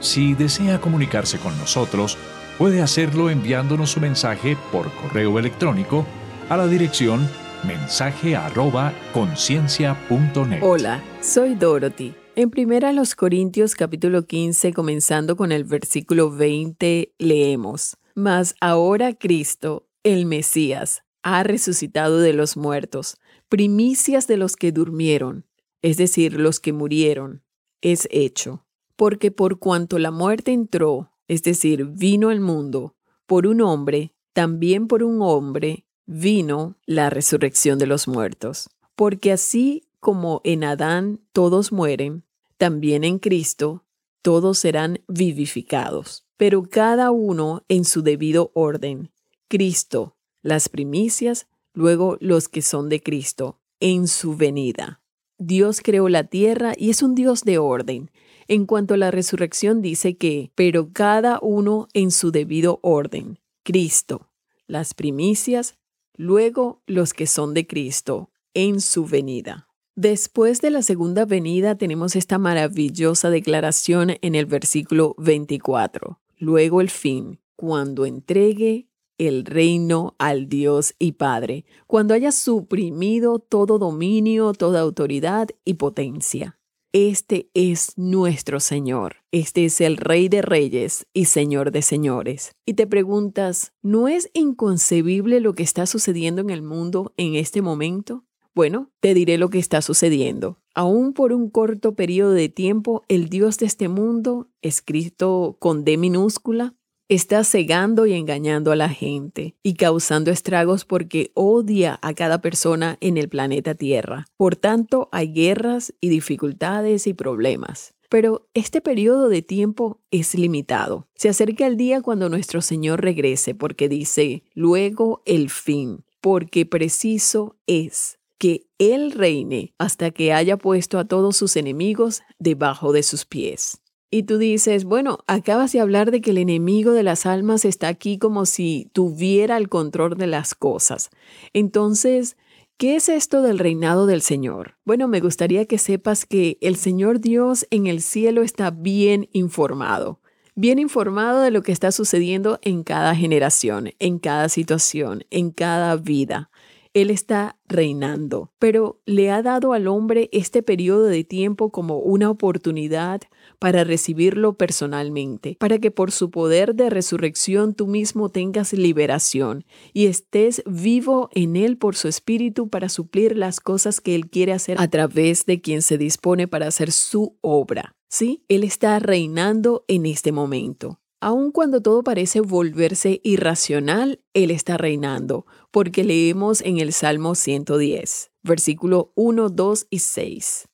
[0.00, 2.18] Si desea comunicarse con nosotros,
[2.58, 6.04] puede hacerlo enviándonos su mensaje por correo electrónico
[6.48, 7.28] a la dirección
[7.64, 10.58] mensaje@conciencia.net.
[10.62, 12.21] Hola, soy Dorothy.
[12.34, 19.86] En primera los Corintios capítulo 15, comenzando con el versículo 20, leemos, Mas ahora Cristo,
[20.02, 23.18] el Mesías, ha resucitado de los muertos,
[23.50, 25.44] primicias de los que durmieron,
[25.82, 27.42] es decir, los que murieron,
[27.82, 28.64] es hecho.
[28.96, 34.86] Porque por cuanto la muerte entró, es decir, vino al mundo, por un hombre, también
[34.86, 38.70] por un hombre, vino la resurrección de los muertos.
[38.94, 42.24] Porque así como en Adán todos mueren,
[42.56, 43.84] también en Cristo
[44.20, 49.12] todos serán vivificados, pero cada uno en su debido orden.
[49.46, 55.00] Cristo, las primicias, luego los que son de Cristo, en su venida.
[55.38, 58.10] Dios creó la tierra y es un Dios de orden.
[58.48, 63.38] En cuanto a la resurrección dice que, pero cada uno en su debido orden.
[63.62, 64.32] Cristo,
[64.66, 65.78] las primicias,
[66.16, 69.68] luego los que son de Cristo, en su venida.
[69.94, 76.18] Después de la segunda venida tenemos esta maravillosa declaración en el versículo 24.
[76.38, 78.88] Luego el fin, cuando entregue
[79.18, 86.58] el reino al Dios y Padre, cuando haya suprimido todo dominio, toda autoridad y potencia.
[86.94, 92.52] Este es nuestro Señor, este es el Rey de Reyes y Señor de Señores.
[92.64, 97.60] Y te preguntas, ¿no es inconcebible lo que está sucediendo en el mundo en este
[97.60, 98.24] momento?
[98.54, 100.58] Bueno, te diré lo que está sucediendo.
[100.74, 105.96] Aún por un corto periodo de tiempo, el Dios de este mundo, escrito con D
[105.96, 106.74] minúscula,
[107.08, 112.98] está cegando y engañando a la gente y causando estragos porque odia a cada persona
[113.00, 114.26] en el planeta Tierra.
[114.36, 117.94] Por tanto, hay guerras y dificultades y problemas.
[118.10, 121.08] Pero este periodo de tiempo es limitado.
[121.14, 127.56] Se acerca el día cuando nuestro Señor regrese porque dice, luego el fin, porque preciso
[127.66, 133.24] es que Él reine hasta que haya puesto a todos sus enemigos debajo de sus
[133.24, 133.80] pies.
[134.10, 137.86] Y tú dices, bueno, acabas de hablar de que el enemigo de las almas está
[137.86, 141.10] aquí como si tuviera el control de las cosas.
[141.52, 142.36] Entonces,
[142.78, 144.76] ¿qué es esto del reinado del Señor?
[144.84, 150.18] Bueno, me gustaría que sepas que el Señor Dios en el cielo está bien informado
[150.54, 155.96] bien informado de lo que está sucediendo en cada generación, en cada situación, en cada
[155.96, 156.50] vida.
[156.94, 162.28] Él está reinando, pero le ha dado al hombre este periodo de tiempo como una
[162.28, 163.22] oportunidad
[163.58, 169.64] para recibirlo personalmente, para que por su poder de resurrección tú mismo tengas liberación
[169.94, 174.52] y estés vivo en Él por su espíritu para suplir las cosas que Él quiere
[174.52, 177.94] hacer a través de quien se dispone para hacer su obra.
[178.08, 178.44] ¿Sí?
[178.48, 181.01] Él está reinando en este momento.
[181.24, 188.32] Aun cuando todo parece volverse irracional, Él está reinando, porque leemos en el Salmo 110,
[188.42, 190.68] versículo 1, 2 y 6.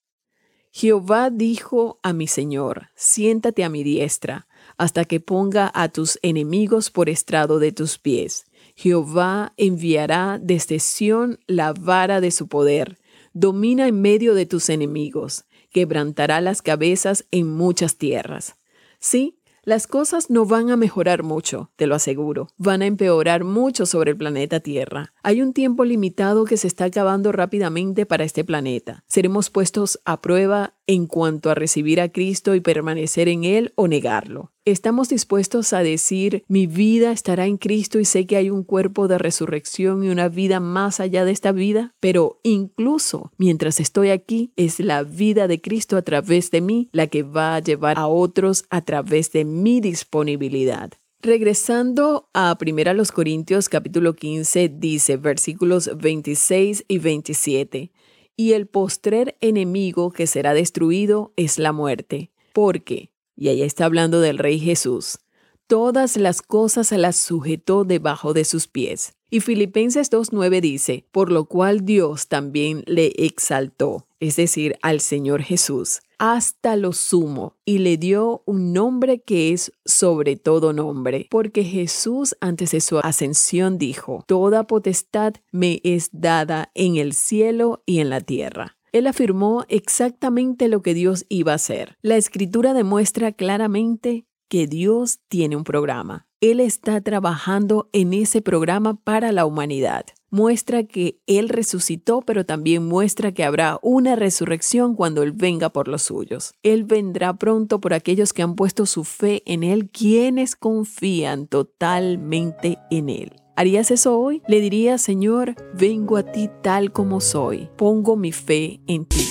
[0.70, 6.90] Jehová dijo a mi Señor, siéntate a mi diestra, hasta que ponga a tus enemigos
[6.90, 8.46] por estrado de tus pies.
[8.74, 12.98] Jehová enviará desde Sión la vara de su poder,
[13.34, 18.56] domina en medio de tus enemigos, quebrantará las cabezas en muchas tierras.
[18.98, 19.37] Sí,
[19.68, 22.48] las cosas no van a mejorar mucho, te lo aseguro.
[22.56, 25.12] Van a empeorar mucho sobre el planeta Tierra.
[25.22, 29.04] Hay un tiempo limitado que se está acabando rápidamente para este planeta.
[29.08, 33.88] Seremos puestos a prueba en cuanto a recibir a Cristo y permanecer en Él o
[33.88, 34.52] negarlo.
[34.68, 39.08] Estamos dispuestos a decir, mi vida estará en Cristo y sé que hay un cuerpo
[39.08, 44.52] de resurrección y una vida más allá de esta vida, pero incluso mientras estoy aquí,
[44.56, 48.08] es la vida de Cristo a través de mí la que va a llevar a
[48.08, 50.92] otros a través de mi disponibilidad.
[51.22, 57.90] Regresando a 1 Corintios capítulo 15 dice versículos 26 y 27,
[58.36, 63.08] y el postrer enemigo que será destruido es la muerte, porque,
[63.38, 65.20] y ahí está hablando del Rey Jesús,
[65.68, 69.14] todas las cosas las sujetó debajo de sus pies.
[69.30, 75.42] Y Filipenses 2.9 dice, por lo cual Dios también le exaltó, es decir, al Señor
[75.42, 81.62] Jesús, hasta lo sumo, y le dio un nombre que es sobre todo nombre, porque
[81.62, 88.00] Jesús antes de su ascensión dijo, Toda potestad me es dada en el cielo y
[88.00, 88.77] en la tierra.
[88.92, 91.96] Él afirmó exactamente lo que Dios iba a hacer.
[92.02, 96.26] La escritura demuestra claramente que Dios tiene un programa.
[96.40, 100.06] Él está trabajando en ese programa para la humanidad.
[100.30, 105.88] Muestra que Él resucitó, pero también muestra que habrá una resurrección cuando Él venga por
[105.88, 106.52] los suyos.
[106.62, 112.78] Él vendrá pronto por aquellos que han puesto su fe en Él, quienes confían totalmente
[112.90, 113.32] en Él.
[113.58, 114.40] ¿Harías eso hoy?
[114.46, 117.68] Le diría, Señor, vengo a ti tal como soy.
[117.76, 119.28] Pongo mi fe en ti.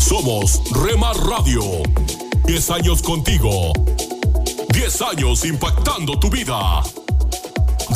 [0.00, 1.62] Somos Remar Radio.
[2.44, 3.72] 10 años contigo.
[4.74, 6.82] 10 años impactando tu vida.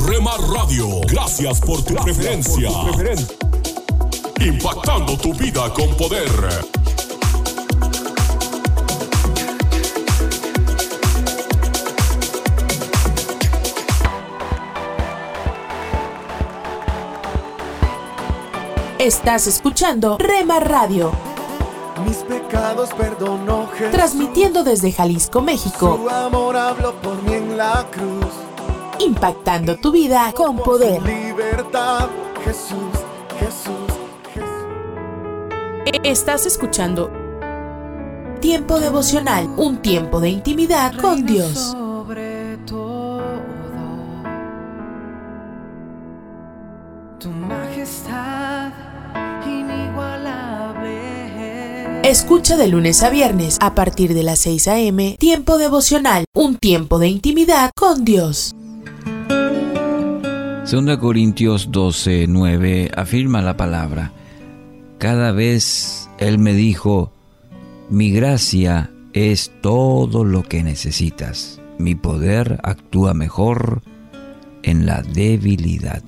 [0.06, 2.70] Remar Radio, gracias por tu preferencia.
[4.38, 6.30] Impactando tu vida con poder.
[19.06, 21.12] Estás escuchando Rema Radio.
[22.04, 23.92] Mis pecados perdonó Jesús.
[23.92, 26.00] Transmitiendo desde Jalisco, México.
[26.02, 28.26] Su amor habló por mí en la cruz.
[28.98, 31.00] Impactando tu vida con poder.
[31.04, 32.08] Libertad,
[32.44, 32.80] Jesús,
[33.38, 33.94] Jesús,
[34.34, 36.00] Jesús.
[36.02, 37.08] Estás escuchando
[38.40, 41.76] Tiempo devocional, un tiempo de intimidad con Dios.
[52.06, 55.16] Escucha de lunes a viernes a partir de las 6 a.m.
[55.18, 58.54] Tiempo devocional, un tiempo de intimidad con Dios.
[59.28, 64.12] 2 Corintios 12, 9 afirma la palabra.
[64.98, 67.10] Cada vez Él me dijo,
[67.90, 71.60] mi gracia es todo lo que necesitas.
[71.76, 73.82] Mi poder actúa mejor
[74.62, 76.04] en la debilidad.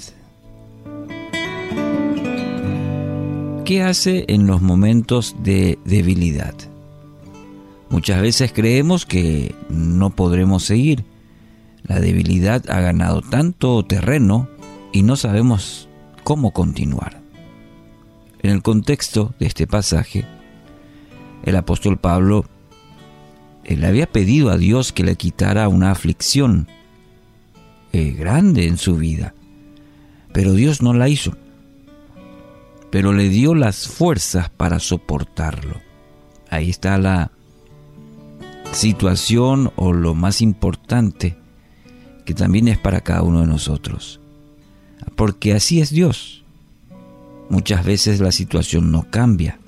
[3.69, 6.55] ¿Qué hace en los momentos de debilidad?
[7.91, 11.05] Muchas veces creemos que no podremos seguir.
[11.83, 14.49] La debilidad ha ganado tanto terreno
[14.91, 15.87] y no sabemos
[16.25, 17.21] cómo continuar.
[18.41, 20.25] En el contexto de este pasaje,
[21.43, 22.47] el apóstol Pablo
[23.67, 26.69] le había pedido a Dios que le quitara una aflicción
[27.93, 29.35] eh, grande en su vida,
[30.33, 31.37] pero Dios no la hizo,
[32.91, 35.81] pero le dio las fuerzas para soportarlo.
[36.51, 37.31] Ahí está la
[38.73, 41.37] situación o lo más importante
[42.25, 44.21] que también es para cada uno de nosotros.
[45.17, 46.45] Porque así es Dios.
[47.49, 49.59] Muchas veces la situación no cambia,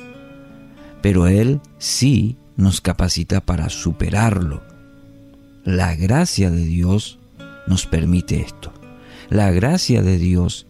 [1.01, 4.63] pero Él sí nos capacita para superarlo.
[5.65, 7.19] La gracia de Dios
[7.67, 8.73] nos permite esto.
[9.31, 10.67] La gracia de Dios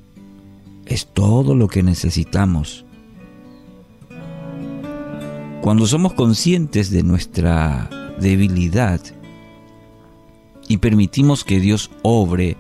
[0.90, 2.84] es todo lo que necesitamos.
[5.62, 7.88] Cuando somos conscientes de nuestra
[8.18, 9.00] debilidad
[10.68, 12.56] y permitimos que Dios obre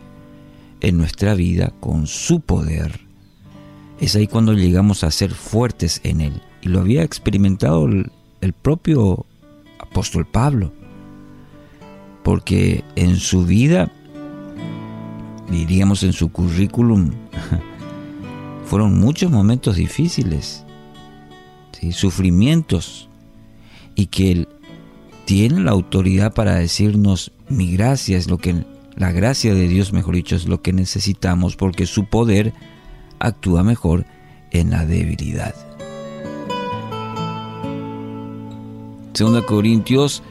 [0.80, 3.00] en nuestra vida con su poder,
[4.00, 6.40] es ahí cuando llegamos a ser fuertes en Él.
[6.62, 9.26] Y lo había experimentado el, propio
[9.78, 10.72] apóstol Pablo.
[12.22, 13.90] porque en su vida,
[15.50, 17.10] diríamos en su currículum,
[18.70, 20.64] fueron muchos momentos difíciles,
[21.90, 23.08] sufrimientos,
[23.96, 24.48] y que Él
[25.24, 28.64] tiene la autoridad para decirnos, mi gracia es lo que,
[28.94, 32.52] la gracia de Dios, mejor dicho, es lo que necesitamos, porque su poder
[33.18, 34.06] actúa mejor
[34.52, 35.56] en la debilidad.
[39.14, 40.22] Segunda Corintios,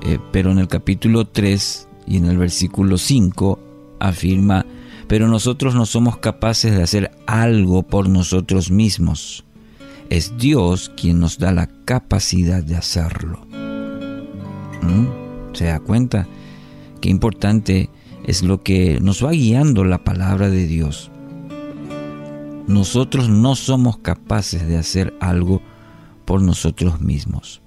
[0.00, 3.58] eh, pero en el capítulo 3 y en el versículo 5
[4.00, 4.64] afirma,
[5.12, 9.44] pero nosotros no somos capaces de hacer algo por nosotros mismos.
[10.08, 13.46] Es Dios quien nos da la capacidad de hacerlo.
[14.80, 15.52] ¿Mm?
[15.52, 16.26] ¿Se da cuenta?
[17.02, 17.90] Qué importante
[18.24, 21.10] es lo que nos va guiando la palabra de Dios.
[22.66, 25.60] Nosotros no somos capaces de hacer algo
[26.24, 27.60] por nosotros mismos.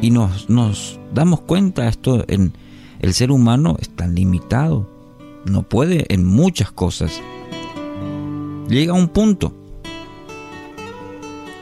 [0.00, 2.54] Y nos, nos damos cuenta esto en
[3.00, 4.95] el ser humano es tan limitado.
[5.46, 7.20] No puede en muchas cosas.
[8.68, 9.54] Llega a un punto.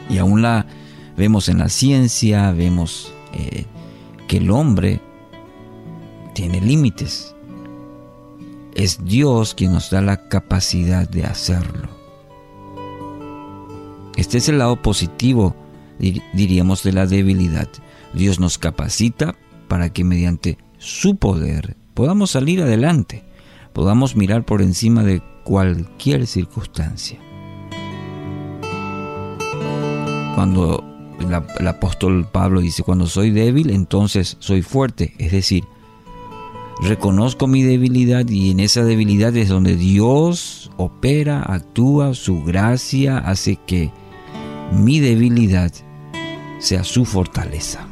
[0.09, 0.67] Y aún la
[1.17, 3.67] vemos en la ciencia, vemos eh,
[4.27, 5.01] que el hombre
[6.35, 7.35] tiene límites.
[8.75, 11.89] Es Dios quien nos da la capacidad de hacerlo.
[14.17, 15.55] Este es el lado positivo,
[16.33, 17.69] diríamos, de la debilidad.
[18.13, 19.37] Dios nos capacita
[19.69, 23.25] para que mediante su poder podamos salir adelante,
[23.75, 27.19] podamos mirar por encima de cualquier circunstancia.
[30.35, 30.83] Cuando
[31.21, 35.65] el, apóstol Pablo dice, cuando soy débil, entonces soy fuerte, es decir,
[36.83, 43.57] reconozco mi debilidad y en esa debilidad es donde Dios opera, actúa, su gracia hace
[43.67, 43.91] que
[44.73, 45.73] mi debilidad
[46.59, 47.87] sea su fortaleza.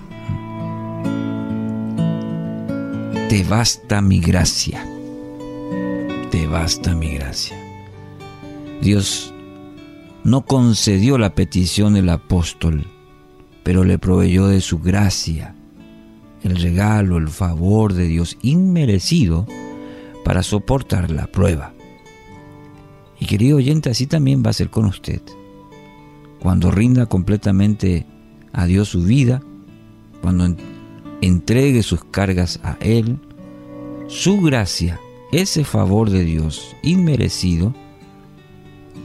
[3.29, 4.92] Te basta mi gracia.
[6.33, 7.55] Te basta mi gracia.
[8.81, 9.35] Dios
[10.25, 12.87] no concedió la petición del apóstol,
[13.63, 15.55] pero le proveyó de su gracia,
[16.43, 19.47] el regalo, el favor de Dios inmerecido
[20.25, 21.75] para soportar la prueba.
[23.21, 25.21] Y querido oyente, así también va a ser con usted.
[26.41, 28.07] Cuando rinda completamente
[28.55, 29.43] a Dios su vida,
[30.23, 30.57] cuando
[31.21, 33.19] entregue sus cargas a Él,
[34.09, 34.99] su gracia,
[35.33, 37.75] ese favor de Dios inmerecido,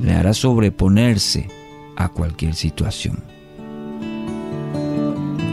[0.01, 1.47] le hará sobreponerse
[1.95, 3.23] a cualquier situación.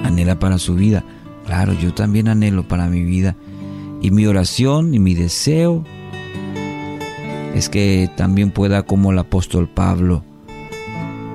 [0.03, 1.05] Anhela para su vida.
[1.47, 3.37] Claro, yo también anhelo para mi vida.
[4.03, 5.85] Y mi oración y mi deseo
[7.55, 10.25] es que también pueda, como el apóstol Pablo,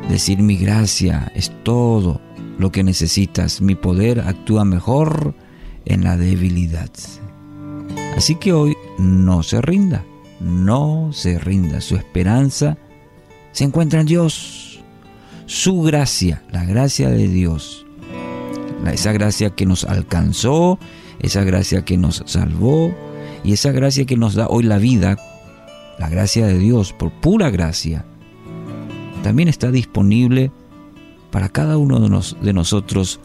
[0.09, 2.21] decir mi gracia es todo
[2.59, 3.61] lo que necesitas.
[3.61, 5.33] Mi poder actúa mejor
[5.85, 6.91] en la debilidad.
[8.15, 10.05] Así que hoy no se rinda,
[10.39, 11.81] no se rinda.
[11.81, 12.77] Su esperanza
[13.51, 14.81] se encuentra en Dios.
[15.45, 17.85] Su gracia, la gracia de Dios.
[18.85, 20.79] Esa gracia que nos alcanzó,
[21.19, 22.93] esa gracia que nos salvó
[23.43, 25.17] y esa gracia que nos da hoy la vida,
[25.97, 28.05] la gracia de Dios por pura gracia,
[29.23, 30.51] también está disponible
[31.31, 33.19] para cada uno de, nosotros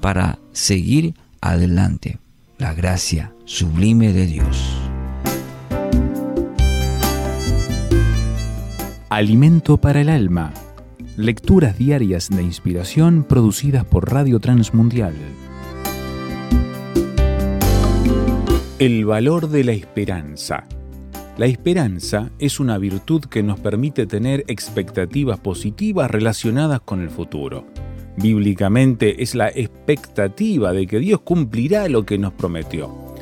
[0.00, 2.18] para seguir adelante.
[2.58, 4.84] La gracia sublime de Dios.
[9.14, 10.52] Alimento para el alma.
[11.16, 15.14] Lecturas diarias de inspiración producidas por Radio Transmundial.
[18.80, 20.64] El valor de la esperanza.
[21.38, 27.68] La esperanza es una virtud que nos permite tener expectativas positivas relacionadas con el futuro.
[28.16, 33.13] Bíblicamente es la expectativa de que Dios cumplirá lo que nos prometió.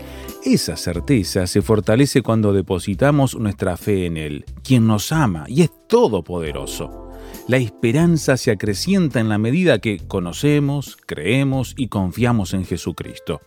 [0.45, 5.71] Esa certeza se fortalece cuando depositamos nuestra fe en Él, quien nos ama y es
[5.87, 7.03] todopoderoso
[7.49, 13.41] la esperanza se acrecienta en la medida que conocemos, creemos y confiamos en Jesucristo.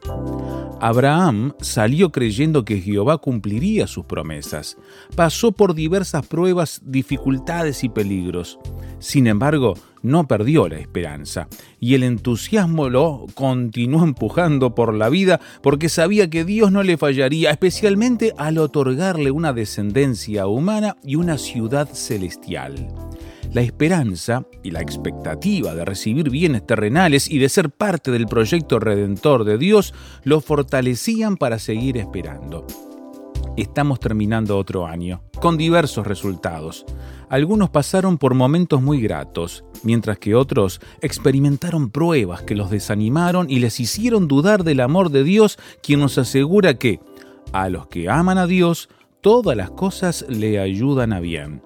[0.82, 4.78] Abraham salió creyendo que Jehová cumpliría sus promesas.
[5.16, 8.60] Pasó por diversas pruebas, dificultades y peligros.
[9.00, 11.48] Sin embargo, no perdió la esperanza
[11.80, 16.98] y el entusiasmo lo continuó empujando por la vida porque sabía que Dios no le
[16.98, 22.88] fallaría, especialmente al otorgarle una descendencia humana y una ciudad celestial.
[23.53, 28.80] La esperanza y la expectativa de recibir bienes terrenales y de ser parte del proyecto
[28.80, 32.68] redentor de Dios lo fortalecían para seguir esperando.
[33.56, 36.88] estamos terminando otro año, con diversos resultados.
[37.30, 43.60] Algunos pasaron por momentos muy gratos, mientras que otros experimentaron pruebas que los desanimaron y
[43.60, 47.00] les hicieron dudar del amor de Dios, quien nos asegura que
[47.54, 48.90] a los que aman a Dios,
[49.22, 51.62] todas las cosas le ayudan a bien.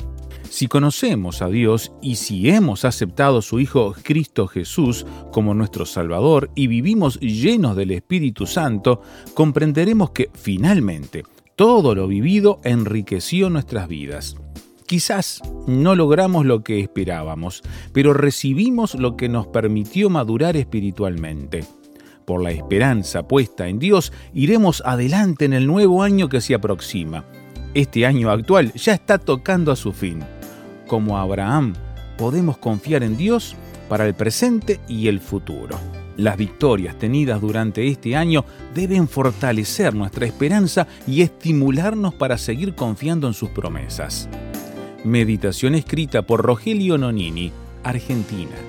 [0.49, 5.85] Si conocemos a Dios y si hemos aceptado a su Hijo Cristo Jesús como nuestro
[5.85, 9.01] Salvador y vivimos llenos del Espíritu Santo,
[9.35, 11.23] comprenderemos que finalmente
[11.59, 14.37] todo lo vivido enriqueció nuestras vidas.
[14.87, 21.65] Quizás no logramos lo que esperábamos, pero recibimos lo que nos permitió madurar espiritualmente.
[22.23, 27.25] Por la esperanza puesta en Dios, iremos adelante en el nuevo año que se aproxima.
[27.73, 30.19] Este año actual ya está tocando a su fin.
[30.87, 31.73] Como Abraham,
[32.17, 33.57] podemos confiar en Dios
[33.89, 35.77] para el presente y el futuro.
[36.19, 38.43] Las victorias tenidas durante este año
[38.75, 44.27] deben fortalecer nuestra esperanza y estimularnos para seguir confiando en sus promesas.
[45.05, 47.53] Meditación escrita por Rogelio Nonini,
[47.85, 48.68] Argentina.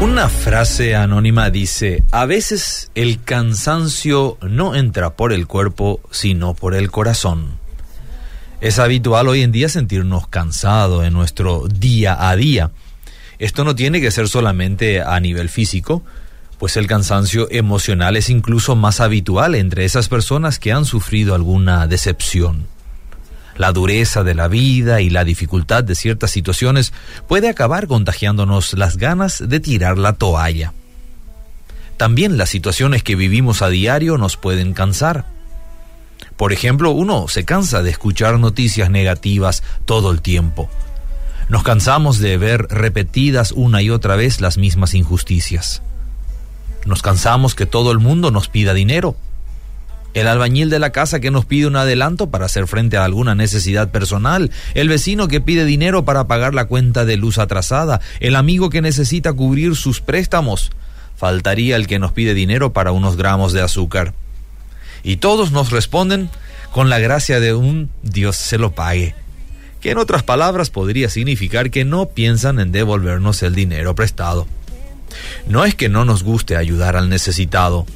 [0.00, 6.74] Una frase anónima dice, a veces el cansancio no entra por el cuerpo, sino por
[6.74, 7.58] el corazón.
[8.62, 12.70] Es habitual hoy en día sentirnos cansados en nuestro día a día.
[13.38, 16.02] Esto no tiene que ser solamente a nivel físico,
[16.58, 21.86] pues el cansancio emocional es incluso más habitual entre esas personas que han sufrido alguna
[21.86, 22.66] decepción.
[23.60, 26.94] La dureza de la vida y la dificultad de ciertas situaciones
[27.28, 30.72] puede acabar contagiándonos las ganas de tirar la toalla.
[31.98, 35.26] También las situaciones que vivimos a diario nos pueden cansar.
[36.38, 40.70] Por ejemplo, uno se cansa de escuchar noticias negativas todo el tiempo.
[41.50, 45.82] Nos cansamos de ver repetidas una y otra vez las mismas injusticias.
[46.86, 49.16] Nos cansamos que todo el mundo nos pida dinero
[50.14, 53.34] el albañil de la casa que nos pide un adelanto para hacer frente a alguna
[53.34, 58.36] necesidad personal, el vecino que pide dinero para pagar la cuenta de luz atrasada, el
[58.36, 60.72] amigo que necesita cubrir sus préstamos.
[61.16, 64.14] Faltaría el que nos pide dinero para unos gramos de azúcar.
[65.02, 66.30] Y todos nos responden
[66.72, 69.14] con la gracia de un Dios se lo pague,
[69.80, 74.46] que en otras palabras podría significar que no piensan en devolvernos el dinero prestado.
[75.46, 77.86] No es que no nos guste ayudar al necesitado,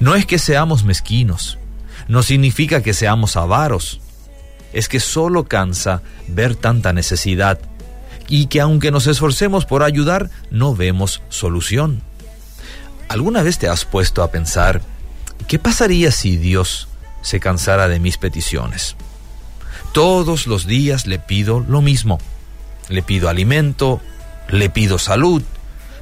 [0.00, 1.58] no es que seamos mezquinos,
[2.08, 4.00] no significa que seamos avaros,
[4.72, 7.60] es que solo cansa ver tanta necesidad
[8.28, 12.02] y que aunque nos esforcemos por ayudar, no vemos solución.
[13.08, 14.80] ¿Alguna vez te has puesto a pensar,
[15.46, 16.88] ¿qué pasaría si Dios
[17.20, 18.96] se cansara de mis peticiones?
[19.92, 22.18] Todos los días le pido lo mismo.
[22.88, 24.00] Le pido alimento,
[24.48, 25.42] le pido salud,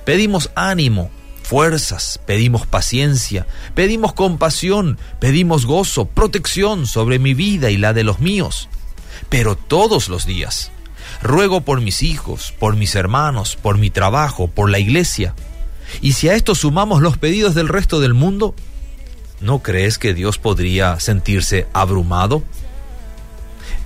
[0.05, 1.11] pedimos ánimo,
[1.51, 3.45] fuerzas, pedimos paciencia,
[3.75, 8.69] pedimos compasión, pedimos gozo, protección sobre mi vida y la de los míos.
[9.29, 10.71] Pero todos los días,
[11.21, 15.35] ruego por mis hijos, por mis hermanos, por mi trabajo, por la iglesia.
[16.01, 18.55] Y si a esto sumamos los pedidos del resto del mundo,
[19.41, 22.45] ¿no crees que Dios podría sentirse abrumado?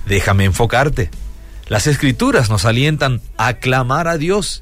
[0.05, 1.09] Déjame enfocarte.
[1.67, 4.61] Las escrituras nos alientan a clamar a Dios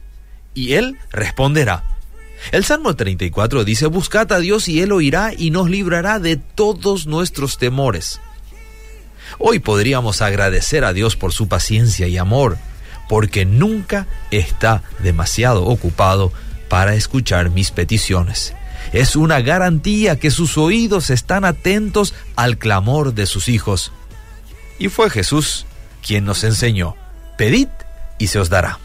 [0.54, 1.84] y Él responderá.
[2.52, 7.08] El Salmo 34 dice, Buscad a Dios y Él oirá y nos librará de todos
[7.08, 8.20] nuestros temores.
[9.40, 12.58] Hoy podríamos agradecer a Dios por su paciencia y amor,
[13.10, 16.32] porque nunca está demasiado ocupado
[16.70, 18.54] para escuchar mis peticiones.
[18.92, 23.92] Es una garantía que sus oídos están atentos al clamor de sus hijos.
[24.78, 25.66] Y fue Jesús
[26.06, 26.96] quien nos enseñó,
[27.38, 27.70] pedid
[28.20, 28.80] y se os dará.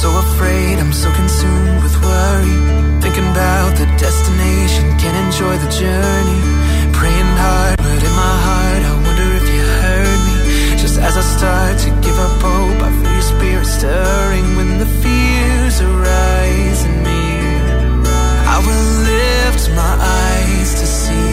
[0.00, 2.56] So afraid, I'm so consumed with worry.
[3.04, 6.40] Thinking about the destination, can't enjoy the journey.
[6.96, 10.36] Praying hard, but in my heart, I wonder if you heard me.
[10.82, 14.90] Just as I start to give up hope, I feel your spirit stirring when the
[15.02, 17.22] fears arise in me.
[18.54, 20.30] I will lift my eyes
[21.10, 21.29] ¿Quién ha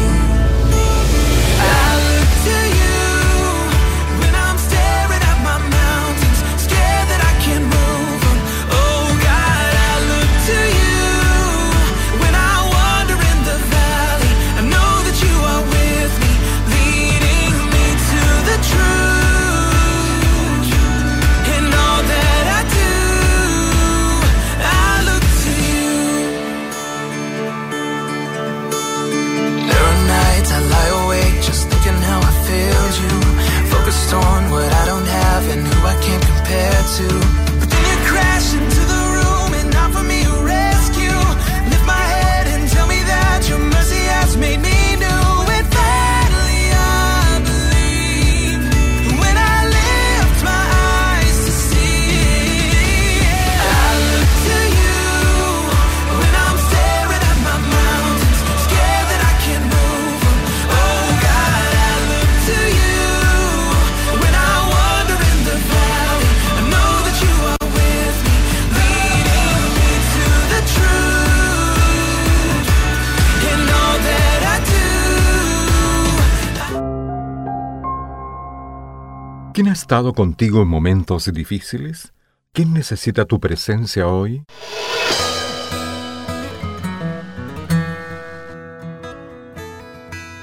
[79.87, 82.11] estado contigo en momentos difíciles?
[82.51, 84.43] ¿Quién necesita tu presencia hoy?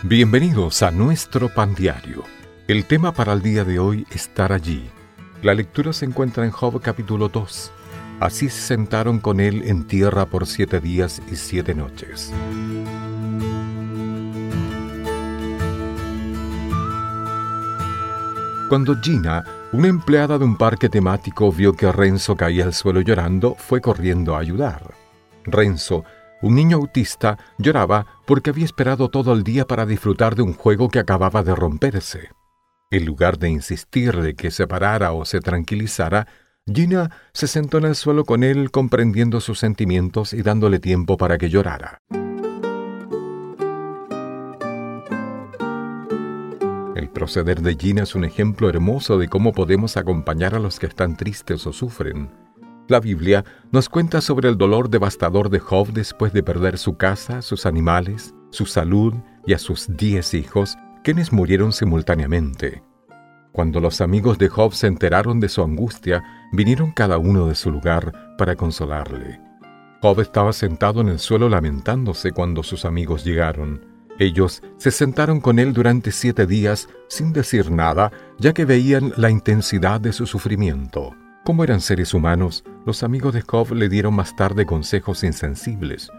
[0.02, 2.24] Bienvenidos a nuestro pan diario.
[2.68, 4.88] El tema para el día de hoy, estar allí.
[5.42, 7.70] La lectura se encuentra en Job capítulo 2.
[8.20, 12.32] Así se sentaron con él en tierra por siete días y siete noches.
[18.68, 23.56] Cuando Gina, una empleada de un parque temático, vio que Renzo caía al suelo llorando,
[23.58, 24.94] fue corriendo a ayudar.
[25.44, 26.02] Renzo,
[26.40, 30.88] un niño autista, lloraba porque había esperado todo el día para disfrutar de un juego
[30.88, 32.30] que acababa de romperse.
[32.90, 36.26] En lugar de insistir de que se parara o se tranquilizara,
[36.66, 41.36] Gina se sentó en el suelo con él comprendiendo sus sentimientos y dándole tiempo para
[41.36, 42.00] que llorara.
[46.94, 50.86] El proceder de Gina es un ejemplo hermoso de cómo podemos acompañar a los que
[50.86, 52.30] están tristes o sufren.
[52.86, 57.42] La Biblia nos cuenta sobre el dolor devastador de Job después de perder su casa,
[57.42, 59.12] sus animales, su salud
[59.44, 62.84] y a sus diez hijos, quienes murieron simultáneamente.
[63.50, 66.22] Cuando los amigos de Job se enteraron de su angustia,
[66.52, 69.40] vinieron cada uno de su lugar para consolarle.
[70.00, 73.93] Job estaba sentado en el suelo lamentándose cuando sus amigos llegaron.
[74.18, 79.30] Ellos se sentaron con él durante siete días sin decir nada, ya que veían la
[79.30, 81.14] intensidad de su sufrimiento.
[81.44, 86.10] Como eran seres humanos, los amigos de Job le dieron más tarde consejos insensibles,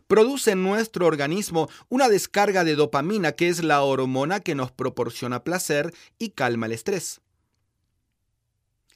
[0.07, 5.43] produce en nuestro organismo una descarga de dopamina, que es la hormona que nos proporciona
[5.43, 7.21] placer y calma el estrés.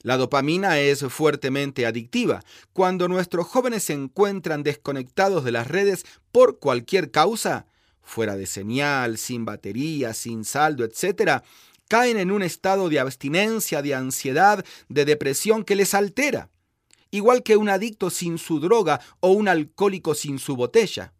[0.02, 2.42] La dopamina es fuertemente adictiva.
[2.72, 7.66] Cuando nuestros jóvenes se encuentran desconectados de las redes por cualquier causa,
[8.02, 11.42] fuera de señal, sin batería, sin saldo, etc.,
[11.86, 16.48] caen en un estado de abstinencia, de ansiedad, de depresión que les altera,
[17.10, 21.12] igual que un adicto sin su droga o un alcohólico sin su botella.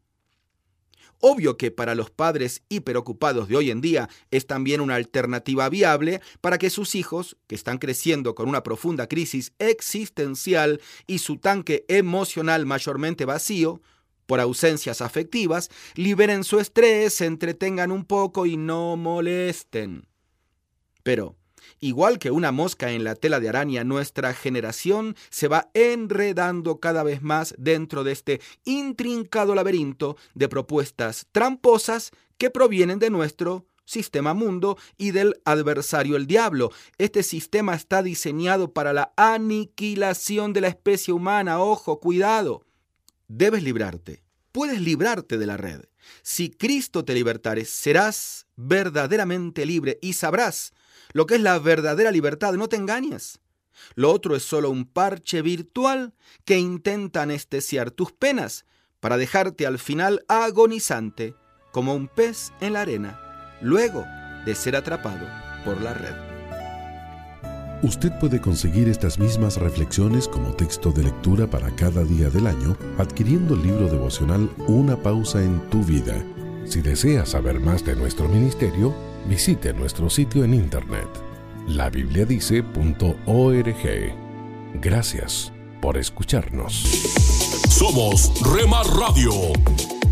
[1.22, 6.22] Obvio que para los padres hiperocupados de hoy en día es también una alternativa viable
[6.40, 11.84] para que sus hijos, que están creciendo con una profunda crisis existencial y su tanque
[11.88, 13.82] emocional mayormente vacío,
[14.24, 20.06] por ausencias afectivas, liberen su estrés, se entretengan un poco y no molesten.
[21.02, 21.36] Pero,
[21.80, 27.02] igual que una mosca en la tela de araña, nuestra generación se va enredando cada
[27.02, 34.34] vez más dentro de este intrincado laberinto de propuestas tramposas que provienen de nuestro sistema
[34.34, 36.70] mundo y del adversario el diablo.
[36.98, 41.60] Este sistema está diseñado para la aniquilación de la especie humana.
[41.60, 42.64] Ojo, cuidado.
[43.26, 44.22] Debes librarte.
[44.52, 45.82] Puedes librarte de la red.
[46.22, 50.72] Si Cristo te libertare, serás verdaderamente libre y sabrás
[51.12, 52.54] lo que es la verdadera libertad.
[52.54, 53.40] No te engañes.
[53.94, 56.14] Lo otro es solo un parche virtual
[56.44, 58.66] que intenta anestesiar tus penas
[59.00, 61.34] para dejarte al final agonizante
[61.72, 63.20] como un pez en la arena,
[63.62, 64.04] luego
[64.44, 65.26] de ser atrapado
[65.64, 66.30] por la red.
[67.82, 72.76] Usted puede conseguir estas mismas reflexiones como texto de lectura para cada día del año
[72.98, 76.14] adquiriendo el libro devocional Una pausa en tu vida.
[76.66, 78.94] Si desea saber más de nuestro ministerio,
[79.26, 81.08] visite nuestro sitio en internet
[81.66, 84.14] labibliadice.org.
[84.74, 86.74] Gracias por escucharnos.
[87.68, 89.32] Somos Remar Radio.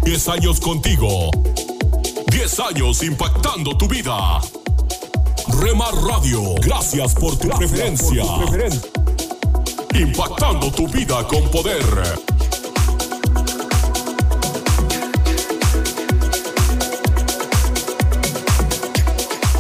[0.05, 1.31] 10 años contigo.
[2.31, 4.41] 10 años impactando tu vida.
[5.61, 8.23] Remar Radio, gracias por tu preferencia.
[9.95, 11.83] Impactando tu vida con poder.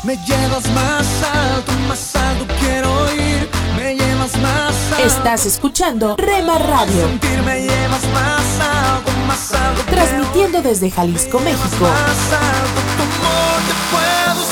[0.08, 3.46] Me llevas más alto, más alto quiero ir.
[3.76, 5.04] Me llevas más alto.
[5.04, 7.08] Estás escuchando Rema Radio.
[7.08, 9.82] Sentir me llevas más alto, más alto.
[9.90, 11.82] Transmitiendo desde Jalisco, México.
[11.82, 13.60] Más alto, tu amor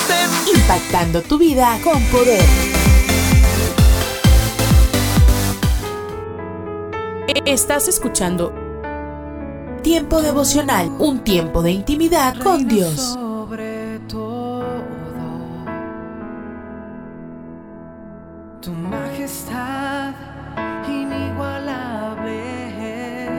[0.09, 0.59] te.
[0.59, 2.45] Impactando tu vida con poder.
[7.47, 8.53] Estás escuchando
[9.83, 13.17] Tiempo devocional, un tiempo de intimidad con Dios.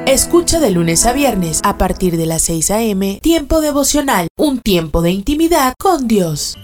[0.07, 3.19] Escucha de lunes a viernes a partir de las 6 a.m.
[3.21, 6.57] Tiempo devocional, un tiempo de intimidad con Dios.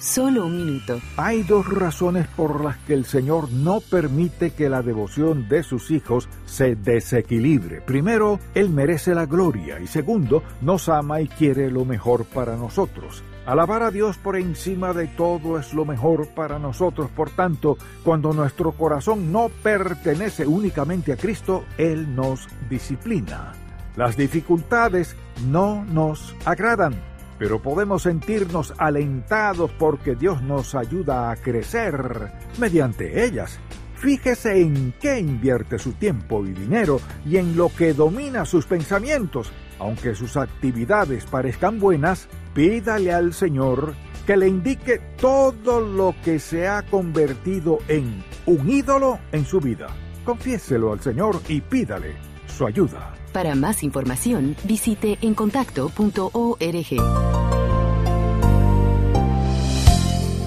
[0.00, 0.98] Solo un minuto.
[1.18, 5.90] Hay dos razones por las que el Señor no permite que la devoción de sus
[5.90, 7.82] hijos se desequilibre.
[7.82, 13.22] Primero, Él merece la gloria y segundo, nos ama y quiere lo mejor para nosotros.
[13.50, 17.10] Alabar a Dios por encima de todo es lo mejor para nosotros.
[17.10, 23.50] Por tanto, cuando nuestro corazón no pertenece únicamente a Cristo, Él nos disciplina.
[23.96, 25.16] Las dificultades
[25.48, 26.94] no nos agradan
[27.40, 33.58] pero podemos sentirnos alentados porque Dios nos ayuda a crecer mediante ellas.
[33.94, 39.50] Fíjese en qué invierte su tiempo y dinero y en lo que domina sus pensamientos.
[39.78, 43.94] Aunque sus actividades parezcan buenas, pídale al Señor
[44.26, 49.88] que le indique todo lo que se ha convertido en un ídolo en su vida.
[50.24, 52.14] Confiéselo al Señor y pídale
[52.46, 53.14] su ayuda.
[53.32, 56.70] Para más información, visite encontacto.org.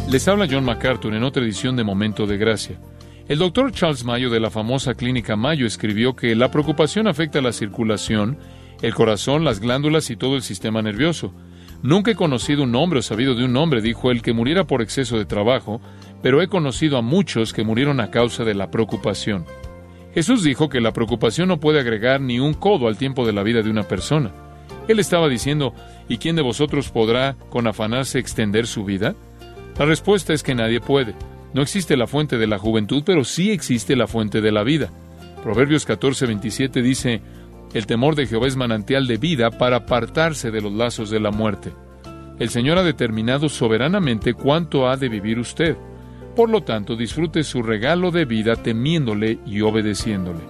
[0.09, 2.79] Les habla John MacArthur en otra edición de Momento de Gracia.
[3.27, 7.53] El doctor Charles Mayo de la famosa clínica Mayo escribió que la preocupación afecta la
[7.53, 8.37] circulación,
[8.81, 11.33] el corazón, las glándulas y todo el sistema nervioso.
[11.83, 14.81] Nunca he conocido un hombre o sabido de un hombre, dijo él, que muriera por
[14.81, 15.81] exceso de trabajo,
[16.21, 19.45] pero he conocido a muchos que murieron a causa de la preocupación.
[20.13, 23.43] Jesús dijo que la preocupación no puede agregar ni un codo al tiempo de la
[23.43, 24.31] vida de una persona.
[24.87, 25.73] Él estaba diciendo,
[26.07, 29.15] ¿y quién de vosotros podrá con afanarse extender su vida?
[29.77, 31.15] La respuesta es que nadie puede.
[31.53, 34.89] No existe la fuente de la juventud, pero sí existe la fuente de la vida.
[35.43, 37.21] Proverbios 14:27 dice,
[37.73, 41.31] El temor de Jehová es manantial de vida para apartarse de los lazos de la
[41.31, 41.73] muerte.
[42.37, 45.75] El Señor ha determinado soberanamente cuánto ha de vivir usted.
[46.35, 50.41] Por lo tanto, disfrute su regalo de vida temiéndole y obedeciéndole.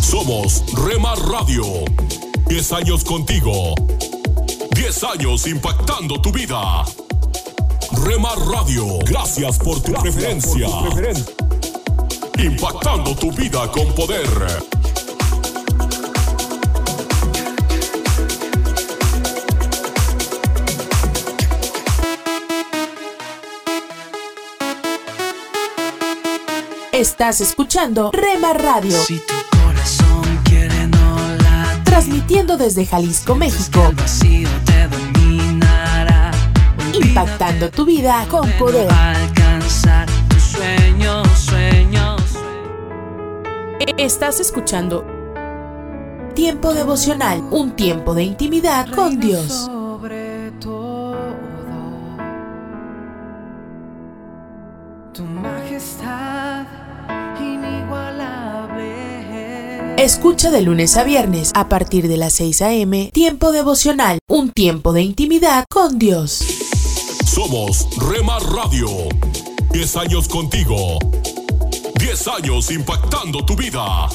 [0.00, 1.64] Somos Remar Radio.
[2.48, 3.74] 10 años contigo.
[4.74, 6.84] 10 años impactando tu vida.
[8.04, 10.68] Remar Radio, gracias por tu preferencia.
[12.38, 14.26] Impactando tu vida con poder.
[26.92, 28.96] Estás escuchando Rema Radio.
[29.04, 33.86] Si tu corazón quiere no latir, Transmitiendo desde Jalisco, México.
[33.90, 36.30] el vacío te dominará.
[36.92, 38.90] Impactando tu vida con poder.
[38.92, 42.13] Alcanzar tus sueños, sueños.
[43.96, 45.06] Estás escuchando
[46.34, 49.52] Tiempo devocional, un tiempo de intimidad con Dios.
[49.52, 51.14] Sobre todo,
[55.12, 56.66] tu majestad
[57.38, 59.94] inigualable.
[59.96, 63.10] Escucha de lunes a viernes a partir de las 6 a.m.
[63.12, 66.44] Tiempo devocional, un tiempo de intimidad con Dios.
[67.24, 68.88] Somos Remar Radio.
[69.70, 70.98] 10 años contigo.
[72.04, 74.06] 10 años impactando tu vida.